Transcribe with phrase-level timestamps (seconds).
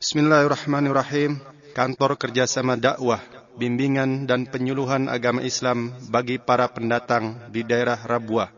[0.00, 1.36] Bismillahirrahmanirrahim.
[1.76, 3.20] Kantor Kerjasama Dakwah,
[3.60, 8.48] Bimbingan dan Penyuluhan Agama Islam bagi para pendatang di daerah Rabuah,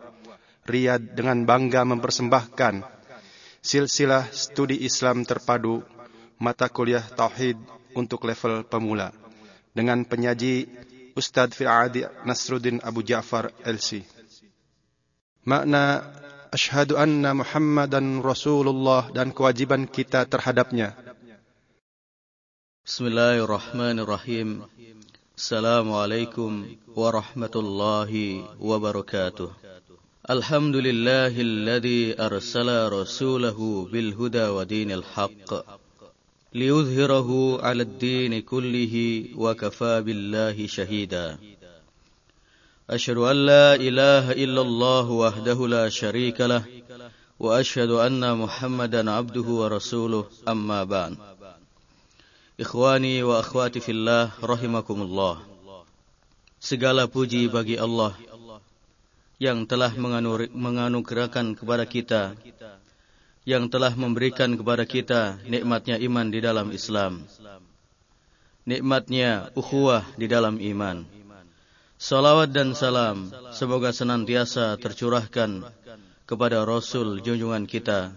[0.62, 2.86] Riyadh dengan bangga mempersembahkan
[3.58, 5.82] silsilah studi Islam terpadu
[6.38, 7.58] mata kuliah Tauhid
[7.98, 9.10] untuk level pemula
[9.74, 10.70] dengan penyaji
[11.18, 14.06] Ustadz Fi'adi Nasruddin Abu Ja'far LC.
[15.42, 16.06] Makna
[16.54, 21.10] asyhadu anna Muhammadan Rasulullah dan kewajiban kita terhadapnya.
[22.86, 24.62] بسم الله الرحمن الرحيم
[25.38, 28.12] السلام عليكم ورحمة الله
[28.60, 29.50] وبركاته
[30.30, 35.50] الحمد لله الذي أرسل رسوله بالهدى ودين الحق
[36.54, 41.38] ليظهره على الدين كله وكفى بالله شهيدا
[42.90, 46.64] أشهد أن لا إله إلا الله وحده لا شريك له
[47.40, 51.31] وأشهد أن محمدا عبده ورسوله أما بعد
[52.62, 55.42] Ikhwani wa akhwati fillah rahimakumullah.
[56.62, 58.14] Segala puji bagi Allah
[59.42, 59.90] yang telah
[60.54, 62.38] menganugerahkan kepada kita
[63.42, 67.26] yang telah memberikan kepada kita nikmatnya iman di dalam Islam.
[68.62, 71.02] Nikmatnya ukhuwah di dalam iman.
[71.98, 75.66] Salawat dan salam semoga senantiasa tercurahkan
[76.30, 78.14] kepada Rasul junjungan kita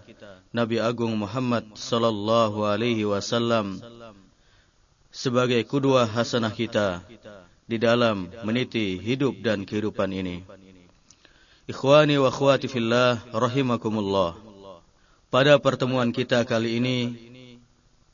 [0.54, 3.95] Nabi Agung Muhammad sallallahu alaihi wasallam
[5.16, 7.00] sebagai kudua hasanah kita
[7.64, 10.44] di dalam meniti hidup dan kehidupan ini.
[11.64, 14.36] Ikhwani wa akhwati fillah rahimakumullah.
[15.32, 16.98] Pada pertemuan kita kali ini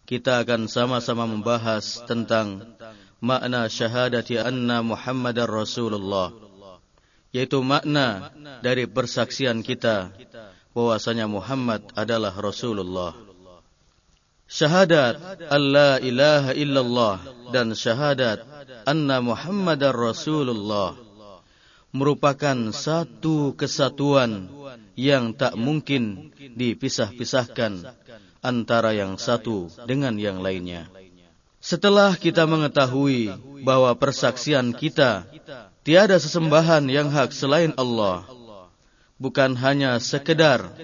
[0.06, 2.62] kita akan sama-sama membahas tentang
[3.18, 6.30] makna syahadati anna Muhammadar Rasulullah
[7.32, 8.28] yaitu makna
[8.60, 10.12] dari persaksian kita
[10.76, 13.31] bahwasanya Muhammad adalah Rasulullah
[14.52, 15.16] syahadat
[15.48, 17.16] alla ilaha illallah
[17.56, 18.44] dan syahadat
[18.84, 20.92] anna Muhammadar Rasulullah
[21.96, 24.52] merupakan satu kesatuan
[24.92, 27.96] yang tak mungkin dipisah-pisahkan
[28.44, 30.88] antara yang satu dengan yang lainnya.
[31.62, 33.32] Setelah kita mengetahui
[33.62, 35.24] bahwa persaksian kita
[35.86, 38.26] tiada sesembahan yang hak selain Allah,
[39.16, 40.74] bukan hanya sekedar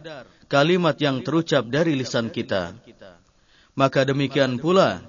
[0.47, 2.79] kalimat yang terucap dari lisan kita,
[3.79, 5.07] maka demikian pula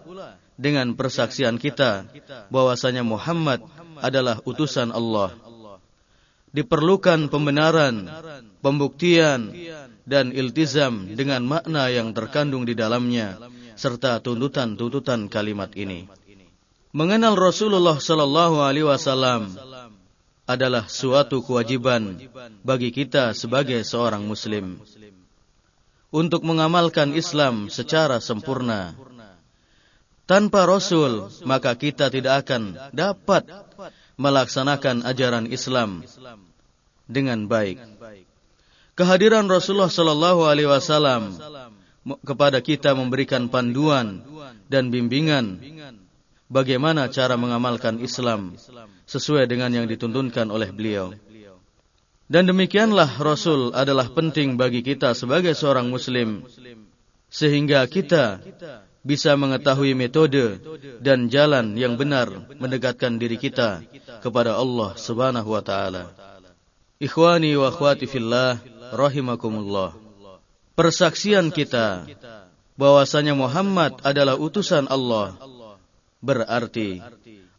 [0.53, 2.05] dengan persaksian kita
[2.53, 3.65] bahwasanya Muhammad
[3.97, 5.33] adalah utusan Allah.
[6.53, 8.05] Diperlukan pembenaran,
[8.61, 9.49] pembuktian,
[10.05, 13.41] dan iltizam dengan makna yang terkandung di dalamnya
[13.73, 16.05] serta tuntutan-tuntutan kalimat ini.
[16.89, 19.53] Mengenal Rasulullah sallallahu alaihi wasallam
[20.49, 22.17] adalah suatu kewajiban
[22.65, 24.81] bagi kita sebagai seorang muslim
[26.09, 28.97] untuk mengamalkan Islam secara sempurna.
[30.29, 33.49] Tanpa Rasul, maka kita tidak akan dapat
[34.19, 36.05] melaksanakan ajaran Islam
[37.09, 37.81] dengan baik.
[38.93, 41.33] Kehadiran Rasulullah sallallahu alaihi wasallam
[42.21, 44.21] kepada kita memberikan panduan
[44.69, 45.57] dan bimbingan
[46.51, 48.53] bagaimana cara mengamalkan Islam
[49.09, 51.15] sesuai dengan yang dituntunkan oleh beliau.
[52.29, 56.45] Dan demikianlah Rasul adalah penting bagi kita sebagai seorang muslim
[57.25, 58.37] sehingga kita
[59.01, 60.61] bisa mengetahui metode
[61.01, 62.29] dan jalan yang benar
[62.61, 63.81] mendekatkan diri kita
[64.21, 66.13] kepada Allah Subhanahu wa taala.
[67.01, 68.61] Ikhwani wa akhwati fillah
[68.93, 69.97] rahimakumullah
[70.79, 72.07] persaksian kita
[72.79, 75.35] bahwasanya Muhammad adalah utusan Allah
[76.23, 77.03] berarti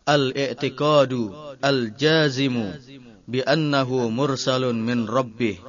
[0.08, 1.28] al-i'tiqadu
[1.60, 2.72] al-jazimu
[3.30, 5.62] bi annahu mursalun min rabbih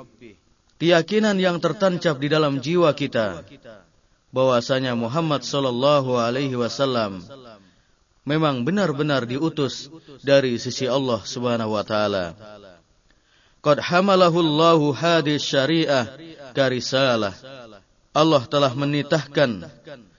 [0.82, 3.46] keyakinan yang tertancap di dalam jiwa kita
[4.34, 7.22] bahwasanya Muhammad sallallahu alaihi wasallam
[8.26, 9.94] memang benar-benar diutus
[10.26, 12.34] dari sisi Allah Subhanahu wa taala.
[13.62, 16.10] Qad hamalahu Allahu hadis syariah
[16.58, 17.38] karisalah.
[18.12, 19.70] Allah telah menitahkan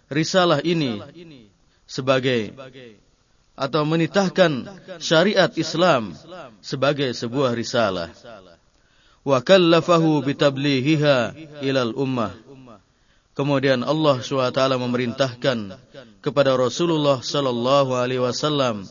[0.09, 1.03] risalah ini
[1.85, 2.55] sebagai
[3.53, 4.67] atau menitahkan
[4.97, 6.17] syariat Islam
[6.65, 8.11] sebagai sebuah risalah.
[9.23, 12.35] Wa kallafahu bitablighiha ilal ummah.
[13.33, 15.73] Kemudian Allah SWT memerintahkan
[16.21, 18.85] kepada Rasulullah sallallahu alaihi wasallam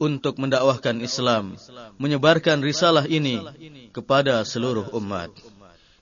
[0.00, 1.54] untuk mendakwahkan Islam,
[2.00, 3.44] menyebarkan risalah ini
[3.92, 5.30] kepada seluruh umat.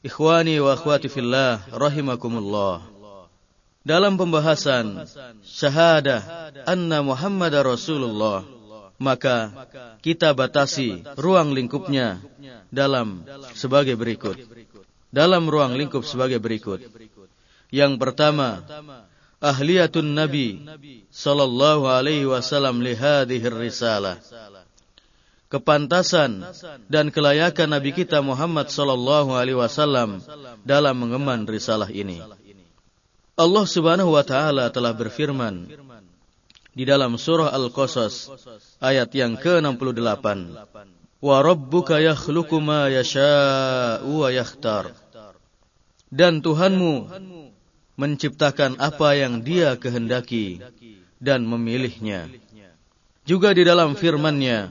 [0.02, 2.91] Ikhwani wa akhwati fillah rahimakumullah.
[3.82, 5.02] Dalam pembahasan
[5.42, 8.46] syahadah anna Muhammad Rasulullah,
[9.02, 9.50] maka
[9.98, 12.22] kita batasi ruang lingkupnya
[12.70, 13.26] dalam
[13.58, 14.38] sebagai berikut.
[15.12, 16.86] Dalam ruang lingkup sebagai berikut.
[17.74, 18.62] Yang pertama,
[19.42, 20.62] ahliyatun nabi
[21.10, 22.94] sallallahu alaihi wasallam li
[23.42, 24.22] risalah
[25.50, 26.46] kepantasan
[26.88, 30.22] dan kelayakan nabi kita Muhammad sallallahu alaihi wasallam
[30.64, 32.22] dalam mengemban risalah ini
[33.32, 35.64] Allah Subhanahu wa taala telah berfirman
[36.72, 38.28] di dalam surah Al-Qasas
[38.76, 40.26] ayat yang ke-68
[41.22, 44.92] wa rabbuka yakhluqu ma yasha'u wa yakhtar
[46.12, 47.08] dan Tuhanmu
[47.96, 50.60] menciptakan apa yang Dia kehendaki
[51.16, 52.28] dan memilihnya.
[53.22, 54.68] Juga di dalam firman-Nya,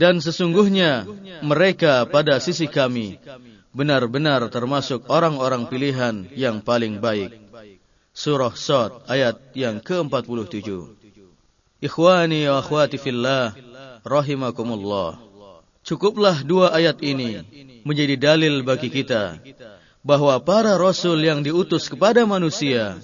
[0.00, 1.04] Dan sesungguhnya
[1.44, 3.20] mereka pada sisi kami
[3.76, 7.36] benar-benar termasuk orang-orang pilihan yang paling baik.
[8.16, 10.66] Surah Sad ayat yang ke-47.
[11.84, 13.52] Ikhwani wa akhwati fillah
[14.02, 15.20] rahimakumullah.
[15.84, 17.40] Cukuplah dua ayat ini
[17.84, 19.40] menjadi dalil bagi kita
[20.00, 22.96] bahwa para rasul yang diutus kepada manusia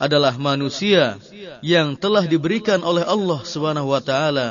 [0.00, 1.20] adalah manusia
[1.60, 4.48] yang telah diberikan oleh Allah Subhanahu wa taala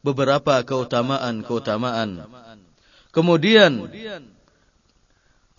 [0.00, 2.24] beberapa keutamaan-keutamaan.
[3.12, 3.90] Kemudian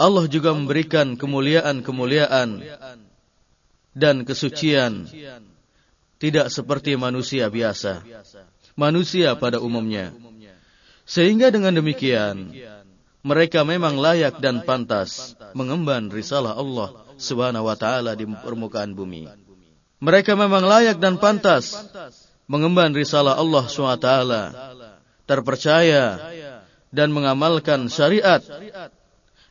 [0.02, 2.66] Allah juga memberikan kemuliaan-kemuliaan
[3.94, 5.06] dan kesucian
[6.18, 8.02] tidak seperti manusia biasa.
[8.74, 10.10] Manusia pada umumnya.
[11.06, 12.56] Sehingga dengan demikian,
[13.22, 16.90] mereka memang layak dan pantas mengemban risalah Allah
[17.22, 19.30] Subhanahu wa taala di permukaan bumi.
[20.02, 21.78] Mereka memang layak dan pantas
[22.50, 24.10] mengemban risalah Allah SWT,
[25.30, 26.18] terpercaya
[26.90, 28.42] dan mengamalkan syariat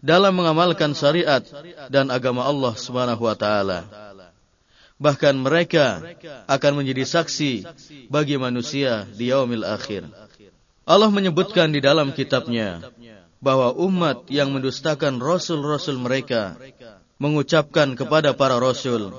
[0.03, 1.47] dalam mengamalkan syariat
[1.87, 3.87] dan agama Allah Subhanahu wa taala.
[5.01, 6.03] Bahkan mereka
[6.45, 7.65] akan menjadi saksi
[8.13, 10.05] bagi manusia di yaumil akhir.
[10.85, 12.83] Allah menyebutkan di dalam kitabnya
[13.41, 16.61] bahwa umat yang mendustakan rasul-rasul mereka
[17.17, 19.13] mengucapkan kepada para rasul,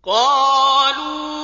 [0.00, 1.40] Qalu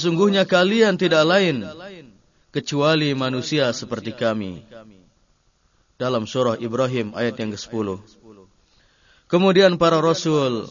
[0.00, 1.68] sesungguhnya kalian tidak lain
[2.48, 4.64] kecuali manusia seperti kami.
[6.00, 8.00] Dalam surah Ibrahim ayat yang ke-10.
[9.28, 10.64] Kemudian para rasul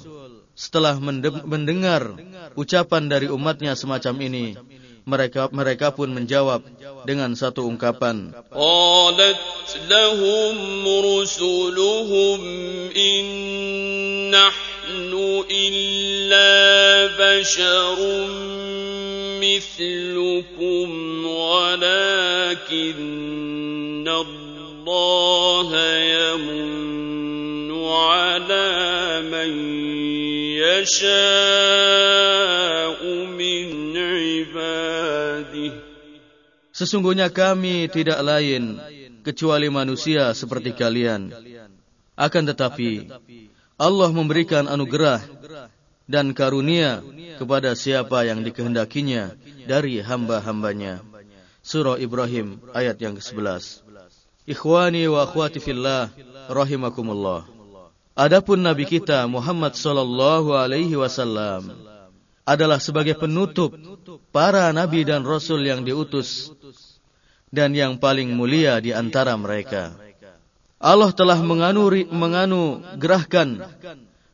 [0.57, 0.97] setelah
[1.45, 2.17] mendengar
[2.57, 4.57] ucapan dari umatnya semacam ini,
[5.05, 6.65] mereka mereka pun menjawab
[7.05, 8.33] dengan satu ungkapan.
[8.49, 9.39] Qalat
[9.85, 10.57] lahum
[11.05, 12.41] rusuluhum
[12.91, 13.25] in
[14.33, 16.49] nahnu illa
[17.15, 18.58] basharum
[19.40, 20.88] مثلكم
[21.26, 22.84] ولكن
[24.08, 28.70] الله يمن على
[29.32, 29.50] من
[30.62, 31.14] يشاء
[33.38, 35.72] من عباده
[36.74, 38.82] Sesungguhnya kami tidak lain
[39.22, 41.30] kecuali manusia seperti kalian.
[42.18, 43.14] Akan tetapi
[43.78, 45.22] Allah memberikan anugerah
[46.09, 47.05] dan karunia
[47.37, 49.37] kepada siapa yang dikehendakinya
[49.69, 51.05] dari hamba-hambanya.
[51.61, 53.85] Surah Ibrahim ayat yang ke-11.
[54.49, 56.09] Ikhwani wa akhwati fillah
[56.49, 57.45] rahimakumullah.
[58.17, 61.69] Adapun nabi kita Muhammad sallallahu alaihi wasallam
[62.41, 63.77] adalah sebagai penutup
[64.33, 66.49] para nabi dan rasul yang diutus
[67.53, 69.93] dan yang paling mulia di antara mereka.
[70.81, 73.61] Allah telah menganu menganugerahkan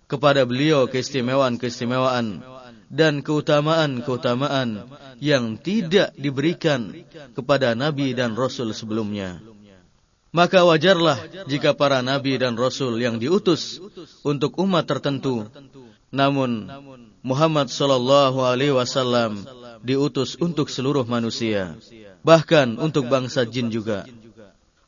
[0.06, 2.42] kepada beliau keistimewaan-keistimewaan
[2.90, 4.86] dan keutamaan-keutamaan
[5.18, 6.94] yang tidak diberikan
[7.34, 9.42] kepada nabi dan rasul sebelumnya.
[10.36, 13.80] Maka wajarlah jika para nabi dan rasul yang diutus
[14.20, 15.48] untuk umat tertentu,
[16.12, 16.68] namun
[17.24, 19.48] Muhammad sallallahu alaihi wasallam
[19.80, 21.80] diutus untuk seluruh manusia,
[22.20, 24.04] bahkan untuk bangsa jin juga.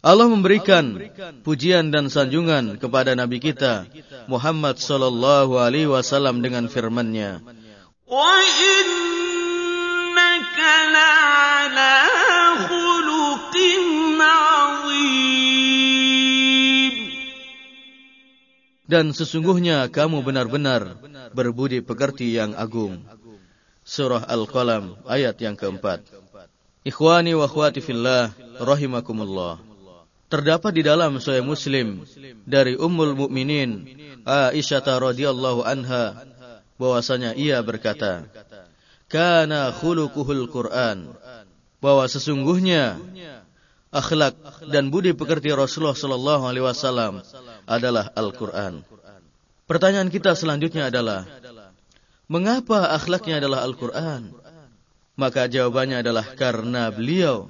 [0.08, 1.04] Allah memberikan
[1.44, 3.92] pujian dan sanjungan kepada Nabi kita
[4.32, 7.44] Muhammad sallallahu alaihi wasallam dengan firman-Nya.
[8.08, 8.40] Wa
[8.72, 11.96] innaka la'ala
[12.72, 15.28] khuluqin 'azim.
[18.88, 21.04] Dan sesungguhnya kamu benar-benar
[21.36, 23.04] berbudi pekerti yang agung.
[23.84, 26.08] Surah Al-Qalam ayat yang keempat.
[26.88, 28.32] Ikhwani wa akhwati fillah
[28.64, 29.67] rahimakumullah.
[30.28, 32.04] Terdapat di dalam Sahih Muslim
[32.44, 33.88] dari Ummul Mukminin
[34.28, 36.20] Aisyah radhiyallahu anha
[36.76, 38.28] bahwasanya ia berkata,
[39.08, 41.16] "Kana khuluquhul Qur'an."
[41.80, 43.00] Bahwa sesungguhnya
[43.94, 44.36] akhlak
[44.68, 47.24] dan budi pekerti Rasulullah sallallahu alaihi wasallam
[47.64, 48.84] adalah Al-Qur'an.
[49.64, 51.24] Pertanyaan kita selanjutnya adalah,
[52.28, 54.34] mengapa akhlaknya adalah Al-Qur'an?
[55.18, 57.50] Maka jawabannya adalah karena beliau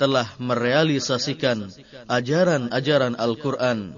[0.00, 1.70] telah merealisasikan
[2.10, 3.94] ajaran-ajaran Al-Quran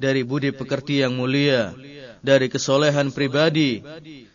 [0.00, 1.70] dari budi pekerti yang mulia,
[2.22, 3.82] dari kesolehan pribadi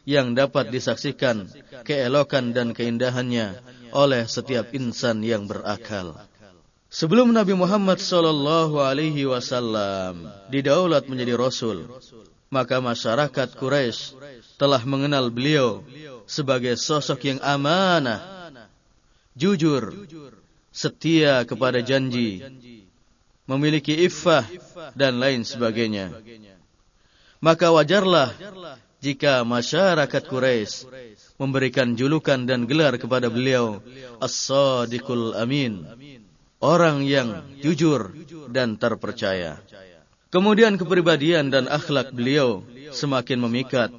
[0.07, 1.47] yang dapat disaksikan
[1.83, 3.59] keelokan dan keindahannya
[3.91, 6.15] oleh setiap insan yang berakal.
[6.87, 11.83] Sebelum Nabi Muhammad sallallahu alaihi wasallam didaulat menjadi rasul,
[12.47, 14.15] maka masyarakat Quraisy
[14.55, 15.83] telah mengenal beliau
[16.23, 18.47] sebagai sosok yang amanah,
[19.35, 20.07] jujur,
[20.77, 22.45] setia kepada janji,
[23.49, 24.45] memiliki iffah
[24.93, 26.13] dan lain sebagainya.
[27.41, 28.37] Maka wajarlah
[29.01, 30.85] jika masyarakat Quraisy
[31.41, 33.81] memberikan julukan dan gelar kepada beliau
[34.21, 35.81] As-Sadiqul Amin,
[36.61, 38.13] orang yang jujur
[38.53, 39.57] dan terpercaya.
[40.29, 42.61] Kemudian kepribadian dan akhlak beliau
[42.93, 43.89] semakin memikat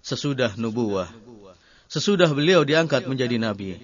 [0.00, 1.12] sesudah nubuah.
[1.92, 3.78] Sesudah beliau diangkat menjadi nabi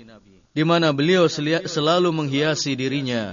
[0.53, 1.29] di mana beliau
[1.65, 3.33] selalu menghiasi dirinya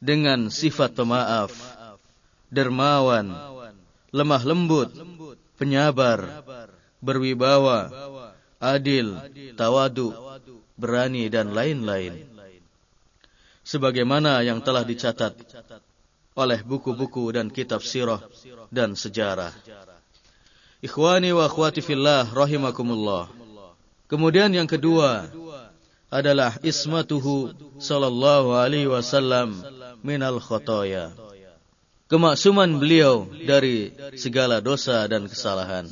[0.00, 1.52] dengan sifat pemaaf,
[2.52, 3.32] dermawan,
[4.12, 4.92] lemah lembut,
[5.56, 6.44] penyabar,
[7.00, 7.88] berwibawa,
[8.60, 9.16] adil,
[9.56, 10.12] tawadu,
[10.76, 12.24] berani dan lain-lain.
[13.64, 15.36] Sebagaimana yang telah dicatat
[16.36, 18.24] oleh buku-buku dan kitab sirah
[18.72, 19.52] dan sejarah.
[20.80, 23.28] Ikhwani wa akhwati fillah rahimakumullah.
[24.08, 25.28] Kemudian yang kedua,
[26.10, 29.54] adalah ismatuhu sallallahu alaihi wasallam
[30.02, 31.14] minal khotoya.
[32.10, 35.86] Kemaksuman beliau dari segala dosa dan kesalahan.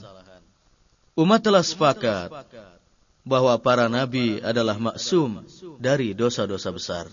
[1.15, 2.35] Umat telah sepakat
[3.23, 5.47] bahwa para nabi adalah maksum
[5.79, 7.07] dari dosa-dosa besar.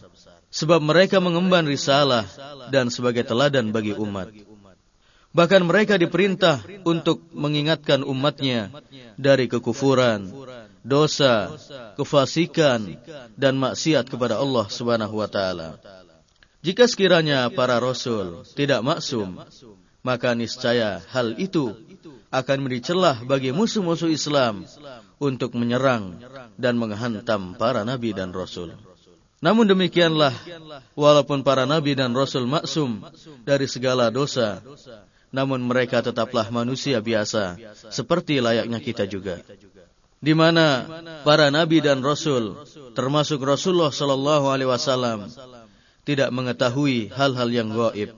[0.49, 2.25] Sebab mereka mengemban risalah
[2.73, 4.33] dan sebagai teladan bagi umat.
[5.35, 8.71] Bahkan mereka diperintah untuk mengingatkan umatnya
[9.19, 10.31] dari kekufuran,
[10.85, 11.49] dosa,
[11.97, 13.01] kefasikan,
[13.33, 15.81] dan maksiat kepada Allah Subhanahu wa taala.
[16.61, 19.41] Jika sekiranya para rasul tidak maksum,
[20.05, 21.73] maka niscaya hal itu
[22.29, 24.65] akan menjadi celah bagi musuh-musuh Islam
[25.17, 26.21] untuk menyerang
[26.57, 28.77] dan menghantam para nabi dan rasul.
[29.41, 30.33] Namun demikianlah,
[30.97, 33.05] walaupun para nabi dan rasul maksum
[33.45, 34.61] dari segala dosa,
[35.29, 37.57] namun mereka tetaplah manusia biasa,
[37.93, 39.41] seperti layaknya kita juga
[40.25, 40.89] di mana
[41.21, 42.57] para nabi dan rasul
[42.97, 45.29] termasuk Rasulullah sallallahu alaihi wasallam
[46.01, 48.09] tidak mengetahui hal-hal yang gaib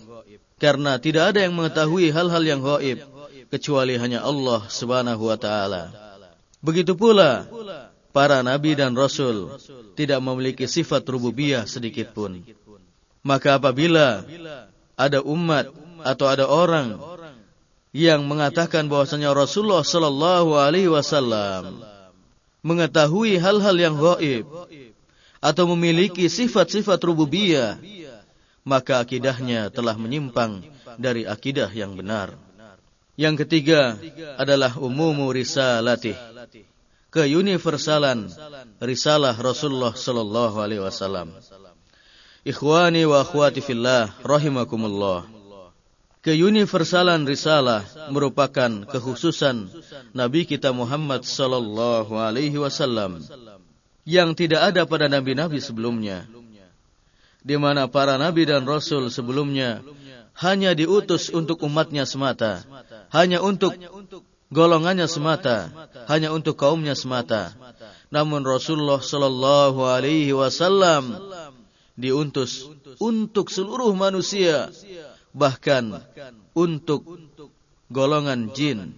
[0.55, 3.03] karena tidak ada yang mengetahui hal-hal yang gaib
[3.51, 5.91] kecuali hanya Allah Subhanahu wa taala.
[6.63, 7.47] Begitu pula
[8.15, 9.51] para nabi dan rasul
[9.99, 12.39] tidak memiliki sifat rububiyah sedikit pun.
[13.19, 14.23] Maka apabila
[14.95, 15.67] ada umat
[16.07, 16.95] atau ada orang
[17.91, 21.96] yang mengatakan bahwasanya Rasulullah sallallahu alaihi wasallam
[22.67, 24.43] mengetahui hal-hal yang gaib
[25.39, 27.79] atau memiliki sifat-sifat rububiyah
[28.67, 30.67] maka akidahnya telah menyimpang
[31.00, 32.36] dari akidah yang benar.
[33.15, 33.95] Yang ketiga
[34.36, 36.19] adalah umumu risalatih
[37.07, 38.27] keuniversalan
[38.83, 41.31] risalah Rasulullah sallallahu alaihi wasallam.
[42.43, 45.37] Ikhwani wa akhwati fillah rahimakumullah.
[46.27, 49.72] Keuniversalan risalah merupakan kekhususan
[50.12, 53.24] Nabi kita Muhammad sallallahu alaihi wasallam
[54.03, 56.27] yang tidak ada pada nabi-nabi sebelumnya.
[57.39, 59.79] Di mana para nabi dan rasul sebelumnya
[60.36, 62.60] hanya diutus untuk umatnya semata,
[63.15, 63.79] hanya untuk
[64.51, 65.72] golongannya semata,
[66.12, 67.55] hanya untuk kaumnya semata.
[68.12, 71.24] Namun Rasulullah sallallahu alaihi wasallam
[71.96, 72.67] diutus
[73.00, 74.67] untuk seluruh manusia
[75.37, 76.00] bahkan
[76.52, 77.04] untuk
[77.92, 78.96] golongan jin.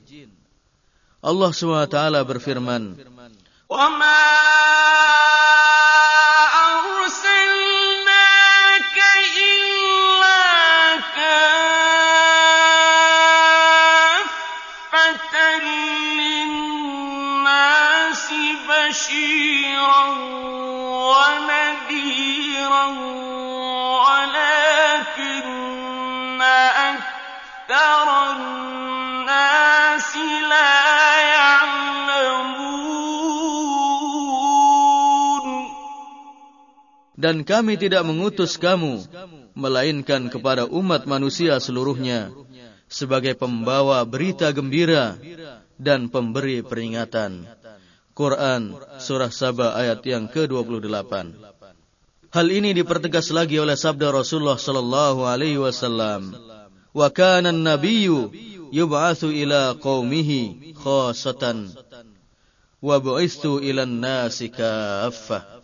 [1.25, 1.97] Allah SWT
[2.29, 3.01] berfirman,
[3.65, 4.21] وَمَا
[7.05, 8.15] أَرْسَلْنَاكَ
[37.20, 39.04] Dan kami tidak mengutus kamu,
[39.52, 42.32] melainkan kepada umat manusia seluruhnya,
[42.88, 45.20] sebagai pembawa berita gembira
[45.76, 47.44] dan pemberi peringatan.
[48.16, 48.72] Quran
[49.04, 51.12] Surah Saba ayat yang ke-28.
[52.32, 56.32] Hal ini dipertegas lagi oleh sabda Rasulullah sallallahu alaihi wasallam.
[56.96, 58.32] Wa kana an-nabiyyu
[58.72, 61.68] yub'atsu ila qaumihi khassatan
[62.80, 65.59] wa bu'istu ila an-nasi kaffah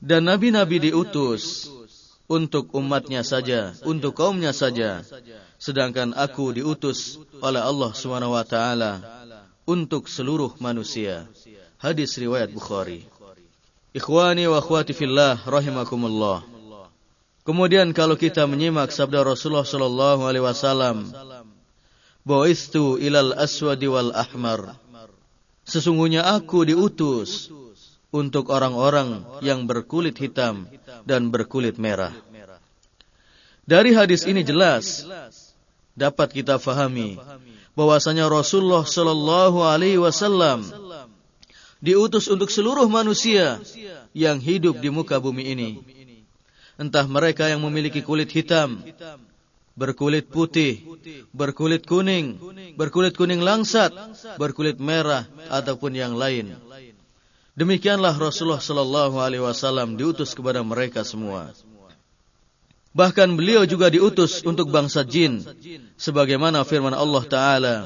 [0.00, 1.70] dan nabi-nabi diutus
[2.26, 5.02] untuk umatnya saja, untuk kaumnya saja.
[5.56, 9.00] Sedangkan aku diutus oleh Allah Subhanahu wa taala
[9.64, 11.24] untuk seluruh manusia.
[11.80, 13.06] Hadis riwayat Bukhari.
[13.96, 16.44] Ikhwani wa akhwati fillah rahimakumullah.
[17.46, 21.08] Kemudian kalau kita menyimak sabda Rasulullah sallallahu alaihi wasallam,
[22.26, 24.76] "Bu'istu ilal aswadi wal ahmar."
[25.64, 27.48] Sesungguhnya aku diutus
[28.14, 30.70] untuk orang-orang yang berkulit hitam
[31.04, 32.14] dan berkulit merah.
[33.66, 35.02] Dari hadis ini jelas
[35.98, 37.18] dapat kita fahami
[37.74, 40.64] bahwasanya Rasulullah Shallallahu Alaihi Wasallam
[41.82, 43.60] diutus untuk seluruh manusia
[44.16, 45.70] yang hidup di muka bumi ini.
[46.76, 48.84] Entah mereka yang memiliki kulit hitam,
[49.76, 50.84] berkulit putih,
[51.32, 52.40] berkulit kuning,
[52.76, 53.92] berkulit kuning langsat,
[54.36, 56.56] berkulit merah, ataupun yang lain.
[57.56, 61.56] Demikianlah Rasulullah Sallallahu Alaihi Wasallam diutus kepada mereka semua.
[62.92, 65.40] Bahkan beliau juga diutus untuk bangsa jin,
[65.96, 67.76] sebagaimana firman Allah Taala,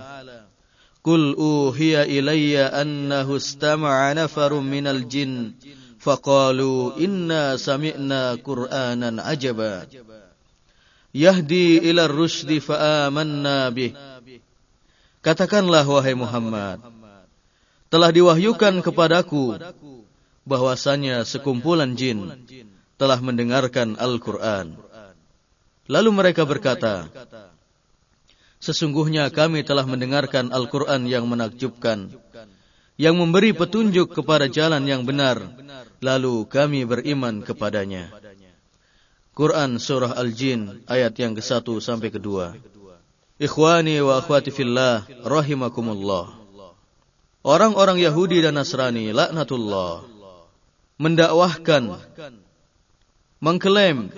[1.06, 5.54] "Qul uhiya ilayya annahu istama'a nafarun minal jin,
[6.02, 9.86] faqalu inna sami'na Qur'anan ajaba,
[11.14, 13.94] yahdi ila rusdi fa'amanna bih."
[15.22, 16.82] Katakanlah wahai Muhammad,
[17.90, 19.58] telah diwahyukan kepadaku
[20.46, 22.30] bahwasanya sekumpulan jin
[22.94, 24.78] telah mendengarkan Al-Quran.
[25.90, 27.10] Lalu mereka berkata,
[28.60, 32.12] Sesungguhnya kami telah mendengarkan Al-Quran yang menakjubkan,
[33.00, 35.40] yang memberi petunjuk kepada jalan yang benar,
[36.04, 38.12] lalu kami beriman kepadanya.
[39.32, 42.60] Quran Surah Al-Jin ayat yang ke-1 sampai ke-2.
[43.40, 46.39] Ikhwani wa akhwati fillah rahimakumullah.
[47.40, 50.04] Orang-orang Yahudi dan Nasrani, laknatullah,
[51.00, 51.96] mendakwahkan,
[53.40, 54.12] mengklaim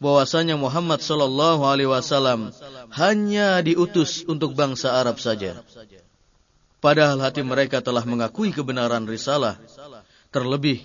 [0.00, 2.48] bahwasanya Muhammad sallallahu alaihi wasallam
[2.96, 5.60] hanya diutus untuk bangsa Arab saja.
[6.80, 9.60] Padahal hati mereka telah mengakui kebenaran risalah,
[10.32, 10.82] terlebih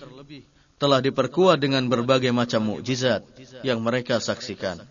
[0.78, 3.24] telah diperkuat dengan berbagai macam mukjizat
[3.64, 4.84] yang mereka saksikan.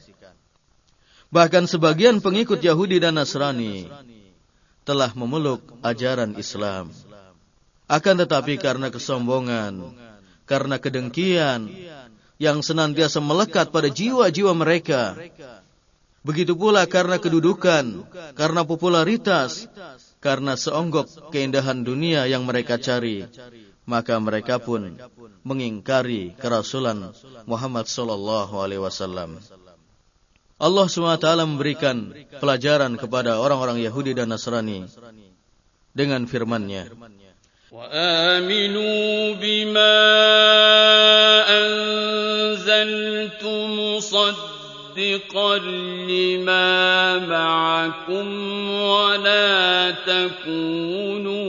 [1.29, 3.87] Bahkan sebagian pengikut Yahudi dan Nasrani
[4.87, 6.95] telah memeluk ajaran Islam.
[7.91, 9.91] Akan tetapi karena kesombongan,
[10.47, 11.67] karena kedengkian
[12.39, 15.19] yang senantiasa melekat pada jiwa-jiwa mereka,
[16.23, 19.67] begitu pula karena kedudukan, karena popularitas,
[20.23, 23.27] karena seonggok keindahan dunia yang mereka cari,
[23.83, 24.95] maka mereka pun
[25.43, 27.11] mengingkari kerasulan
[27.43, 29.39] Muhammad sallallahu alaihi wasallam.
[30.62, 34.86] Allah SWT memberikan pelajaran kepada orang-orang Yahudi dan Nasrani
[35.90, 36.86] dengan firman-Nya.
[37.72, 39.96] وآمنوا بما
[41.48, 45.58] أنزلت مصدقا
[46.04, 46.68] لما
[47.18, 48.28] معكم
[48.70, 51.42] ولا تكونوا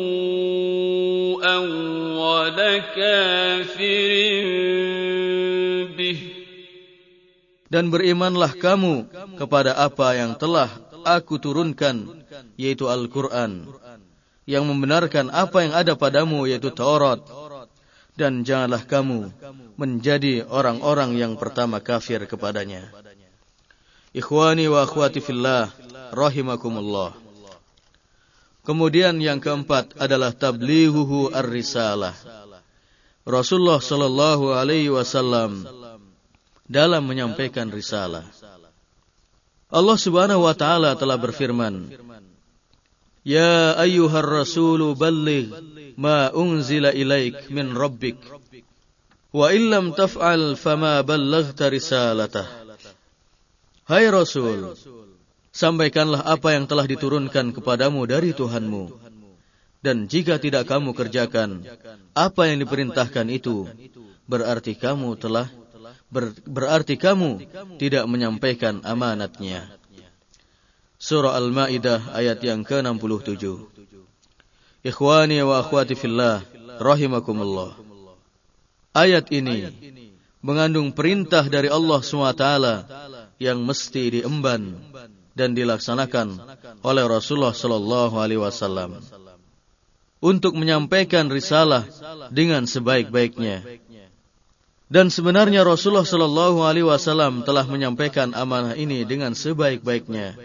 [1.56, 2.60] أول
[2.96, 4.12] كافر
[7.69, 10.73] Dan berimanlah kamu kepada apa yang telah
[11.05, 12.25] aku turunkan,
[12.57, 13.69] yaitu Al-Quran,
[14.49, 17.21] yang membenarkan apa yang ada padamu, yaitu Taurat.
[18.19, 19.31] Dan janganlah kamu
[19.79, 22.91] menjadi orang-orang yang pertama kafir kepadanya.
[24.11, 25.71] Ikhwani wa akhwati fillah,
[26.11, 27.15] rahimakumullah.
[28.67, 32.17] Kemudian yang keempat adalah tablighuhu ar-risalah.
[33.29, 35.69] Rasulullah sallallahu alaihi wasallam
[36.69, 38.29] dalam menyampaikan risalah.
[39.69, 41.93] Allah Subhanahu wa taala telah berfirman,
[43.25, 45.49] "Ya ayyuhar rasulu balligh
[45.97, 48.21] ma unzila ilaik min rabbik
[49.33, 52.49] wa illam taf'al fama ballaghta risalatah."
[53.89, 54.77] Hai Rasul,
[55.49, 59.09] sampaikanlah apa yang telah diturunkan kepadamu dari Tuhanmu.
[59.79, 61.65] Dan jika tidak kamu kerjakan
[62.13, 63.65] apa yang diperintahkan itu,
[64.29, 65.49] berarti kamu telah
[66.09, 67.45] ber, berarti kamu
[67.81, 69.69] tidak menyampaikan amanatnya.
[70.99, 73.45] Surah Al-Maidah ayat yang ke-67.
[74.83, 76.43] Ikhwani wa akhwati fillah
[76.83, 77.79] rahimakumullah.
[78.97, 79.71] Ayat ini
[80.43, 82.45] mengandung perintah dari Allah SWT
[83.39, 84.75] yang mesti diemban
[85.39, 86.35] dan dilaksanakan
[86.83, 88.99] oleh Rasulullah Sallallahu Alaihi Wasallam
[90.19, 91.87] untuk menyampaikan risalah
[92.35, 93.63] dengan sebaik-baiknya.
[94.89, 100.37] Dan sebenarnya Rasulullah Sallallahu Alaihi Wasallam telah menyampaikan amanah ini dengan sebaik-baiknya.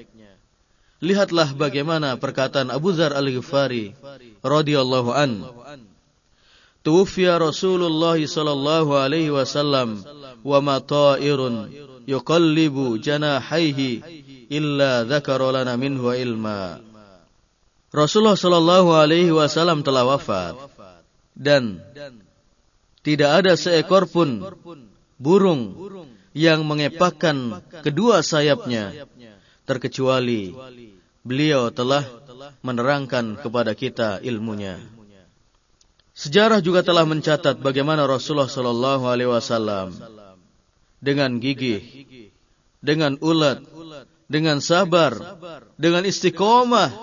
[1.03, 3.91] Lihatlah bagaimana perkataan Abu Dzar Al Ghifari
[4.39, 5.43] radhiyallahu an.
[6.84, 10.03] Tuwfiya Rasulullah sallallahu alaihi wasallam
[10.43, 11.71] wa ma ta'irun
[12.03, 14.03] yuqallibu janahaihi
[14.51, 16.84] illa dzakara lana minhu ilma.
[17.91, 20.56] Rasulullah sallallahu alaihi wasallam telah wafat
[21.36, 21.79] dan
[23.04, 24.39] tidak ada seekor pun
[25.20, 25.76] burung
[26.34, 29.06] yang mengepakkan kedua sayapnya
[29.68, 30.56] terkecuali
[31.22, 32.04] beliau telah
[32.63, 34.80] menerangkan kepada kita ilmunya.
[36.13, 39.98] Sejarah juga telah mencatat bagaimana Rasulullah sallallahu alaihi wasallam
[41.02, 41.82] dengan gigih,
[42.80, 43.66] dengan ulat,
[44.30, 45.18] dengan sabar,
[45.76, 46.94] dengan istiqomah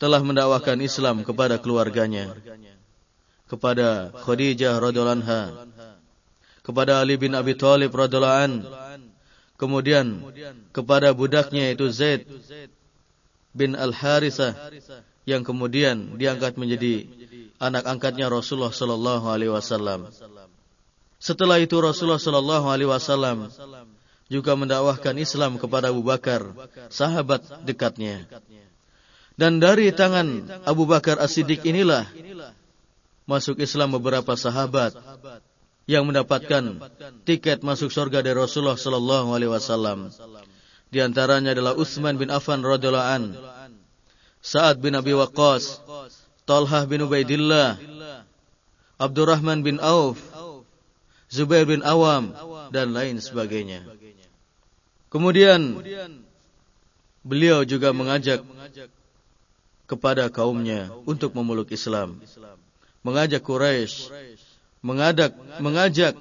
[0.00, 2.34] telah mendakwakan Islam kepada keluarganya,
[3.54, 5.42] kepada Khadijah radhiyallahu anha,
[6.66, 8.52] kepada Ali bin Abi Thalib radhiyallahu an,
[9.54, 10.26] kemudian
[10.74, 12.26] kepada budaknya yaitu Zaid
[13.54, 14.74] bin Al-Harithah
[15.24, 17.06] yang kemudian diangkat menjadi
[17.62, 20.10] anak angkatnya Rasulullah sallallahu alaihi wasallam.
[21.22, 23.48] Setelah itu Rasulullah sallallahu alaihi wasallam
[24.28, 26.50] juga mendakwahkan Islam kepada Abu Bakar,
[26.90, 28.26] sahabat dekatnya.
[29.34, 32.06] Dan dari tangan Abu Bakar As-Siddiq inilah
[33.24, 34.96] masuk Islam beberapa sahabat
[35.84, 36.80] yang mendapatkan
[37.28, 40.08] tiket masuk surga dari Rasulullah sallallahu alaihi wasallam.
[40.88, 43.24] Di antaranya adalah Utsman bin Affan radhiyallahu an,
[44.44, 45.80] Sa'ad bin Abi Waqqas,
[46.44, 47.80] Talhah bin Ubaidillah,
[49.00, 50.20] Abdurrahman bin Auf,
[51.32, 52.30] Zubair bin Awam
[52.70, 53.82] dan lain sebagainya.
[55.10, 55.82] Kemudian
[57.26, 58.44] beliau juga mengajak
[59.90, 62.22] kepada kaumnya untuk memeluk Islam.
[63.04, 64.08] Mengajak Quraisy,
[64.80, 66.16] mengajak mengajak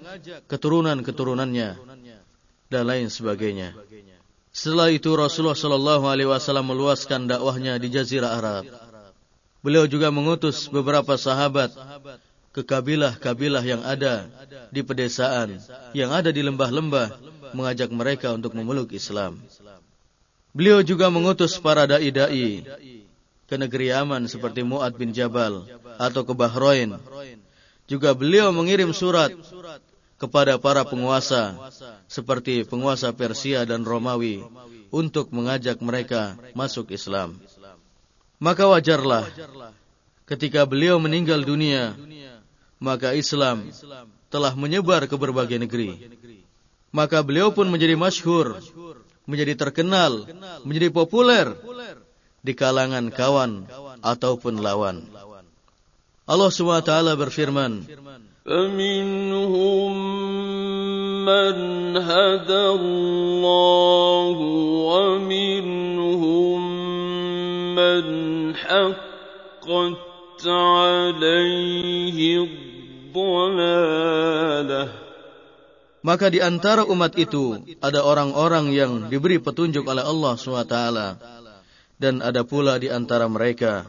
[0.52, 1.80] keturunan-keturunannya
[2.68, 3.72] dan lain sebagainya.
[4.54, 8.64] Setelah itu Rasulullah Shallallahu Alaihi Wasallam meluaskan dakwahnya di Jazirah Arab.
[9.64, 11.72] Beliau juga mengutus beberapa sahabat
[12.54, 14.30] ke kabilah-kabilah yang ada
[14.70, 15.58] di pedesaan,
[15.98, 17.18] yang ada di lembah-lembah,
[17.58, 19.42] mengajak mereka untuk memeluk Islam.
[20.54, 22.62] Beliau juga mengutus para dai-dai
[23.54, 25.62] ke negeri Yaman seperti Mu'ad bin Jabal
[26.02, 26.98] atau ke Bahrain.
[27.86, 29.30] Juga beliau mengirim surat
[30.18, 31.54] kepada para penguasa
[32.10, 34.42] seperti penguasa Persia dan Romawi
[34.90, 37.38] untuk mengajak mereka masuk Islam.
[38.42, 39.30] Maka wajarlah
[40.26, 41.94] ketika beliau meninggal dunia,
[42.82, 43.70] maka Islam
[44.34, 46.10] telah menyebar ke berbagai negeri.
[46.90, 48.58] Maka beliau pun menjadi masyhur,
[49.30, 50.26] menjadi terkenal,
[50.66, 51.54] menjadi populer
[52.43, 53.67] di kalangan kawan
[54.01, 55.05] ataupun lawan.
[56.29, 57.89] Allah SWT berfirman,
[58.49, 59.93] فمنهم
[61.29, 61.57] من
[61.97, 64.37] هدى الله
[64.89, 66.61] ومنهم
[67.77, 68.05] من
[68.57, 72.19] حقت عليه
[73.13, 74.89] الضلاله
[75.99, 80.73] Maka di antara umat itu ada orang-orang yang diberi petunjuk oleh Allah SWT.
[82.04, 83.88] dan ada pula di antara mereka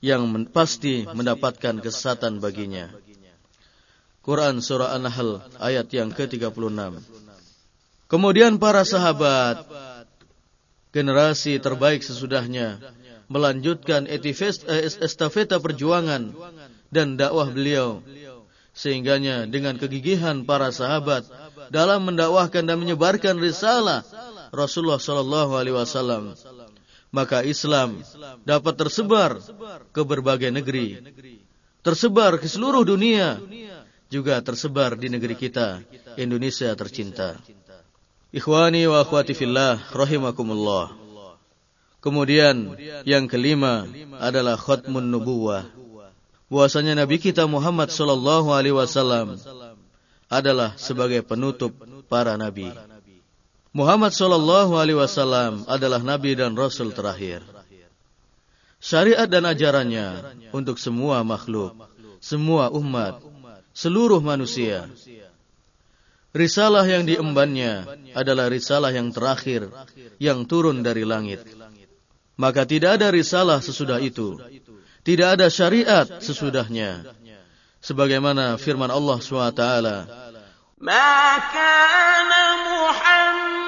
[0.00, 2.88] yang pasti mendapatkan kesesatan baginya.
[4.24, 7.04] Quran Surah An-Nahl ayat yang ke-36.
[8.08, 9.68] Kemudian para sahabat,
[10.88, 12.80] generasi terbaik sesudahnya,
[13.28, 14.20] melanjutkan eh,
[14.88, 16.32] estafeta perjuangan
[16.88, 18.00] dan dakwah beliau.
[18.72, 21.28] Sehingganya dengan kegigihan para sahabat
[21.68, 24.00] dalam mendakwahkan dan menyebarkan risalah
[24.52, 26.36] Rasulullah Sallallahu Alaihi Wasallam,
[27.12, 28.00] maka Islam
[28.42, 29.36] dapat tersebar
[29.92, 30.98] ke berbagai negeri,
[31.84, 33.36] tersebar ke seluruh dunia
[34.08, 35.84] juga tersebar di negeri kita,
[36.16, 37.36] Indonesia tercinta.
[38.32, 40.96] Ikhwani wa akhwati fillah, rahimakumullah.
[42.00, 43.86] Kemudian yang kelima
[44.18, 45.68] adalah khutmun nubuwah.
[46.48, 49.36] Bahwasanya Nabi kita Muhammad sallallahu alaihi wasallam
[50.32, 51.76] adalah sebagai penutup
[52.08, 52.72] para nabi.
[53.72, 57.40] Muhammad Shallallahu Alaihi Wasallam adalah Nabi dan Rasul terakhir.
[58.76, 61.72] Syariat dan ajarannya untuk semua makhluk,
[62.20, 63.24] semua umat,
[63.72, 64.92] seluruh manusia.
[66.36, 69.72] Risalah yang diembannya adalah risalah yang terakhir
[70.20, 71.40] yang turun dari langit.
[72.36, 74.36] Maka tidak ada risalah sesudah itu.
[75.00, 77.08] Tidak ada syariat sesudahnya.
[77.80, 79.64] Sebagaimana firman Allah SWT.
[82.52, 83.61] Muhammad